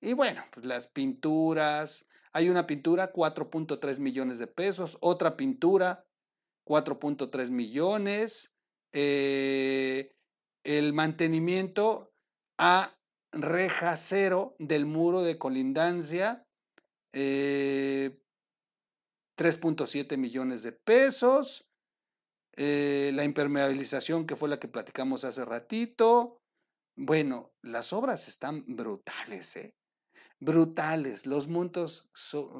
Y 0.00 0.14
bueno, 0.14 0.44
pues 0.52 0.66
las 0.66 0.88
pinturas, 0.88 2.08
hay 2.32 2.48
una 2.48 2.66
pintura, 2.66 3.12
4.3 3.12 3.98
millones 3.98 4.38
de 4.38 4.46
pesos, 4.46 4.98
otra 5.00 5.36
pintura, 5.36 6.06
4.3 6.66 7.50
millones, 7.50 8.54
eh, 8.92 10.14
el 10.64 10.92
mantenimiento 10.92 12.12
a 12.58 12.99
reja 13.32 13.96
cero 13.96 14.54
del 14.58 14.86
muro 14.86 15.22
de 15.22 15.38
colindancia, 15.38 16.44
3.7 17.12 20.12
eh, 20.12 20.16
millones 20.16 20.62
de 20.62 20.72
pesos, 20.72 21.68
eh, 22.56 23.10
la 23.14 23.24
impermeabilización 23.24 24.26
que 24.26 24.36
fue 24.36 24.48
la 24.48 24.58
que 24.58 24.68
platicamos 24.68 25.24
hace 25.24 25.44
ratito, 25.44 26.38
bueno, 26.96 27.50
las 27.62 27.92
obras 27.92 28.28
están 28.28 28.64
brutales, 28.66 29.56
¿eh? 29.56 29.74
Brutales. 30.38 31.26
Los 31.26 31.48
montos, 31.48 32.10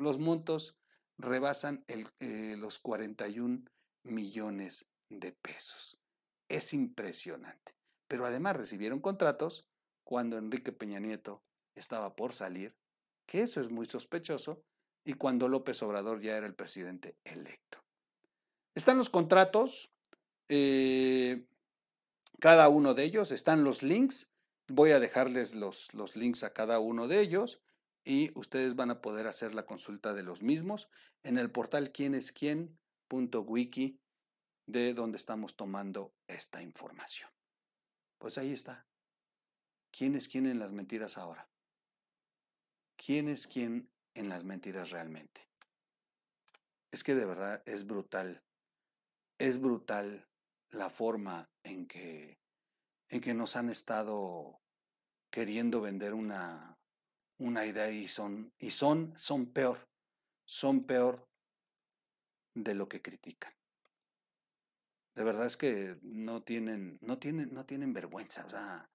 los 0.00 0.18
montos 0.18 0.78
rebasan 1.18 1.85
eh, 1.88 2.56
los 2.56 2.78
41 2.78 3.64
millones 4.04 4.87
de 5.11 5.33
pesos. 5.33 5.98
Es 6.48 6.72
impresionante. 6.72 7.74
Pero 8.09 8.26
además 8.26 8.56
recibieron 8.56 9.00
contratos 9.00 9.69
cuando 10.11 10.37
Enrique 10.38 10.73
Peña 10.73 10.99
Nieto 10.99 11.44
estaba 11.77 12.16
por 12.16 12.33
salir, 12.33 12.75
que 13.27 13.42
eso 13.42 13.61
es 13.61 13.70
muy 13.70 13.87
sospechoso, 13.87 14.64
y 15.05 15.12
cuando 15.12 15.46
López 15.46 15.81
Obrador 15.85 16.20
ya 16.20 16.37
era 16.37 16.49
el 16.49 16.57
presidente 16.57 17.16
electo. 17.23 17.79
Están 18.75 18.99
los 18.99 19.09
contratos, 19.09 19.92
eh, 20.49 21.46
cada 22.40 22.68
uno 22.68 22.94
de 22.94 23.05
ellos, 23.05 23.31
están 23.31 23.62
los 23.62 23.85
links, 23.85 24.29
voy 24.66 24.90
a 24.90 24.99
dejarles 24.99 25.55
los, 25.55 25.94
los 25.94 26.16
links 26.16 26.42
a 26.42 26.53
cada 26.53 26.81
uno 26.81 27.07
de 27.07 27.20
ellos 27.20 27.61
y 28.03 28.37
ustedes 28.37 28.75
van 28.75 28.90
a 28.90 29.01
poder 29.01 29.29
hacer 29.29 29.55
la 29.55 29.64
consulta 29.64 30.12
de 30.12 30.25
los 30.25 30.42
mismos 30.42 30.88
en 31.23 31.38
el 31.38 31.53
portal 31.53 31.92
quiénesquien.wiki 31.92 34.01
de 34.66 34.92
donde 34.92 35.18
estamos 35.18 35.55
tomando 35.55 36.12
esta 36.27 36.62
información. 36.62 37.31
Pues 38.18 38.38
ahí 38.38 38.53
está. 38.53 38.89
¿Quién 39.90 40.14
es 40.14 40.29
quién 40.29 40.46
en 40.46 40.59
las 40.59 40.72
mentiras 40.72 41.18
ahora? 41.18 41.48
¿Quién 42.96 43.29
es 43.29 43.46
quién 43.46 43.90
en 44.14 44.29
las 44.29 44.44
mentiras 44.44 44.90
realmente? 44.90 45.48
Es 46.90 47.05
que 47.05 47.14
de 47.14 47.24
verdad 47.24 47.62
es 47.66 47.87
brutal. 47.87 48.42
Es 49.38 49.61
brutal 49.61 50.29
la 50.70 50.90
forma 50.90 51.50
en 51.62 51.87
que, 51.87 52.38
en 53.09 53.20
que 53.20 53.35
nos 53.35 53.57
han 53.57 53.70
estado 53.70 54.61
queriendo 55.31 55.81
vender 55.81 56.14
una, 56.14 56.79
una 57.38 57.64
idea 57.66 57.90
y 57.90 58.07
son, 58.07 58.53
y 58.59 58.70
son, 58.70 59.16
son 59.16 59.53
peor, 59.53 59.88
son 60.44 60.85
peor 60.85 61.29
de 62.55 62.74
lo 62.74 62.88
que 62.88 63.00
critican. 63.00 63.53
de 65.14 65.24
verdad 65.24 65.46
es 65.46 65.57
que 65.57 65.98
no 66.03 66.42
tienen, 66.42 66.98
no 67.00 67.18
tienen, 67.18 67.53
no 67.53 67.64
tienen 67.64 67.92
vergüenza, 67.92 68.46
o 68.46 68.50
sea, 68.50 68.90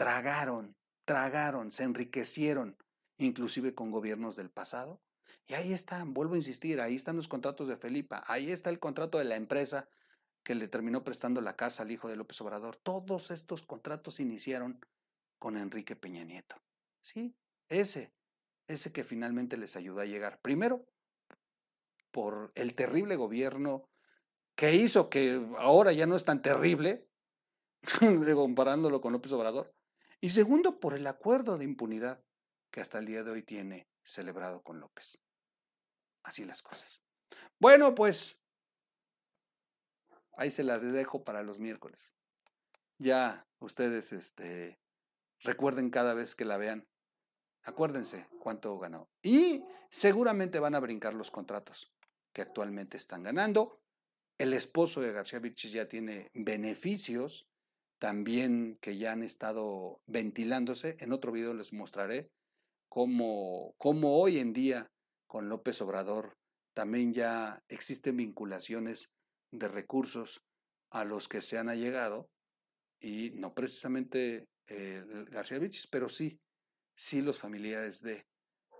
tragaron, 0.00 0.74
tragaron, 1.04 1.72
se 1.72 1.82
enriquecieron, 1.84 2.74
inclusive 3.18 3.74
con 3.74 3.90
gobiernos 3.90 4.34
del 4.34 4.48
pasado. 4.48 5.02
Y 5.46 5.52
ahí 5.52 5.74
están, 5.74 6.14
vuelvo 6.14 6.32
a 6.32 6.38
insistir, 6.38 6.80
ahí 6.80 6.94
están 6.94 7.16
los 7.16 7.28
contratos 7.28 7.68
de 7.68 7.76
Felipa, 7.76 8.24
ahí 8.26 8.50
está 8.50 8.70
el 8.70 8.78
contrato 8.78 9.18
de 9.18 9.24
la 9.24 9.36
empresa 9.36 9.90
que 10.42 10.54
le 10.54 10.68
terminó 10.68 11.04
prestando 11.04 11.42
la 11.42 11.54
casa 11.54 11.82
al 11.82 11.90
hijo 11.90 12.08
de 12.08 12.16
López 12.16 12.40
Obrador. 12.40 12.76
Todos 12.76 13.30
estos 13.30 13.60
contratos 13.60 14.20
iniciaron 14.20 14.80
con 15.38 15.58
Enrique 15.58 15.96
Peña 15.96 16.24
Nieto. 16.24 16.56
Sí, 17.02 17.36
ese, 17.68 18.14
ese 18.68 18.94
que 18.94 19.04
finalmente 19.04 19.58
les 19.58 19.76
ayudó 19.76 20.00
a 20.00 20.06
llegar. 20.06 20.40
Primero, 20.40 20.86
por 22.10 22.52
el 22.54 22.74
terrible 22.74 23.16
gobierno 23.16 23.90
que 24.54 24.76
hizo 24.76 25.10
que 25.10 25.46
ahora 25.58 25.92
ya 25.92 26.06
no 26.06 26.16
es 26.16 26.24
tan 26.24 26.40
terrible, 26.40 27.06
comparándolo 28.34 29.02
con 29.02 29.12
López 29.12 29.32
Obrador. 29.32 29.74
Y 30.20 30.30
segundo, 30.30 30.80
por 30.80 30.94
el 30.94 31.06
acuerdo 31.06 31.56
de 31.56 31.64
impunidad 31.64 32.22
que 32.70 32.80
hasta 32.80 32.98
el 32.98 33.06
día 33.06 33.22
de 33.22 33.30
hoy 33.30 33.42
tiene 33.42 33.88
celebrado 34.04 34.62
con 34.62 34.80
López. 34.80 35.18
Así 36.22 36.44
las 36.44 36.62
cosas. 36.62 37.00
Bueno, 37.58 37.94
pues 37.94 38.38
ahí 40.36 40.50
se 40.50 40.62
las 40.62 40.82
dejo 40.82 41.24
para 41.24 41.42
los 41.42 41.58
miércoles. 41.58 42.14
Ya 42.98 43.46
ustedes 43.58 44.12
este, 44.12 44.78
recuerden 45.40 45.90
cada 45.90 46.14
vez 46.14 46.34
que 46.34 46.44
la 46.44 46.58
vean. 46.58 46.86
Acuérdense 47.62 48.26
cuánto 48.38 48.78
ganó. 48.78 49.10
Y 49.22 49.64
seguramente 49.90 50.58
van 50.58 50.74
a 50.74 50.80
brincar 50.80 51.14
los 51.14 51.30
contratos 51.30 51.92
que 52.32 52.42
actualmente 52.42 52.96
están 52.96 53.22
ganando. 53.22 53.80
El 54.38 54.54
esposo 54.54 55.00
de 55.00 55.12
García 55.12 55.38
Vilches 55.38 55.72
ya 55.72 55.88
tiene 55.88 56.30
beneficios 56.32 57.49
también 58.00 58.78
que 58.80 58.96
ya 58.96 59.12
han 59.12 59.22
estado 59.22 60.00
ventilándose. 60.06 60.96
En 61.00 61.12
otro 61.12 61.30
video 61.30 61.54
les 61.54 61.72
mostraré 61.72 62.30
cómo, 62.88 63.74
cómo 63.76 64.18
hoy 64.18 64.38
en 64.38 64.52
día 64.52 64.90
con 65.28 65.48
López 65.48 65.80
Obrador 65.82 66.36
también 66.74 67.12
ya 67.12 67.62
existen 67.68 68.16
vinculaciones 68.16 69.10
de 69.52 69.68
recursos 69.68 70.40
a 70.90 71.04
los 71.04 71.28
que 71.28 71.42
se 71.42 71.58
han 71.58 71.68
allegado 71.68 72.30
y 73.00 73.30
no 73.32 73.54
precisamente 73.54 74.48
eh, 74.66 75.04
García 75.30 75.58
Vilches, 75.58 75.86
pero 75.86 76.08
sí, 76.08 76.40
sí 76.96 77.20
los 77.20 77.38
familiares 77.38 78.00
de 78.00 78.26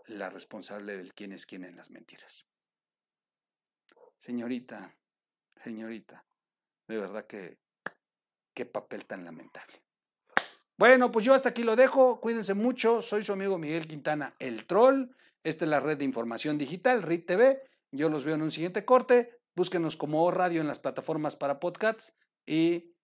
la 0.07 0.31
responsable 0.31 0.97
del 0.97 1.13
quién 1.13 1.33
es 1.33 1.45
quién 1.45 1.65
en 1.65 1.77
las 1.77 1.91
mentiras. 1.91 2.47
Señorita, 4.19 4.97
señorita, 5.63 6.25
de 6.89 6.99
verdad 6.99 7.27
que 7.27 7.59
qué 8.55 8.67
papel 8.67 9.05
tan 9.07 9.25
lamentable. 9.25 9.83
Bueno, 10.79 11.11
pues 11.13 11.27
yo 11.27 11.35
hasta 11.35 11.51
aquí 11.51 11.63
lo 11.63 11.77
dejo. 11.77 12.21
Cuídense 12.21 12.55
mucho. 12.55 13.03
Soy 13.03 13.23
su 13.23 13.33
amigo 13.33 13.59
Miguel 13.59 13.87
Quintana, 13.87 14.35
el 14.39 14.67
troll. 14.67 15.11
Esta 15.45 15.65
es 15.65 15.71
la 15.71 15.81
red 15.81 15.99
de 15.99 16.05
información 16.05 16.57
digital, 16.57 17.03
RIT 17.03 17.27
TV. 17.27 17.63
Yo 17.93 18.09
los 18.09 18.25
veo 18.25 18.35
en 18.35 18.43
un 18.43 18.51
siguiente 18.51 18.85
corte. 18.85 19.39
Búsquenos 19.55 19.97
como 19.97 20.25
o 20.25 20.31
Radio 20.31 20.61
en 20.61 20.67
las 20.67 20.79
plataformas 20.79 21.37
para 21.37 21.61
podcasts. 21.61 22.15
Y, 22.47 22.95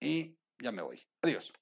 y 0.00 0.38
ya 0.62 0.72
me 0.72 0.82
voy. 0.82 1.02
Adiós. 1.22 1.52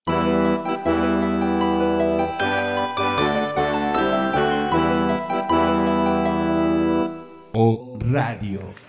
O 7.55 7.99
Radio. 8.01 8.88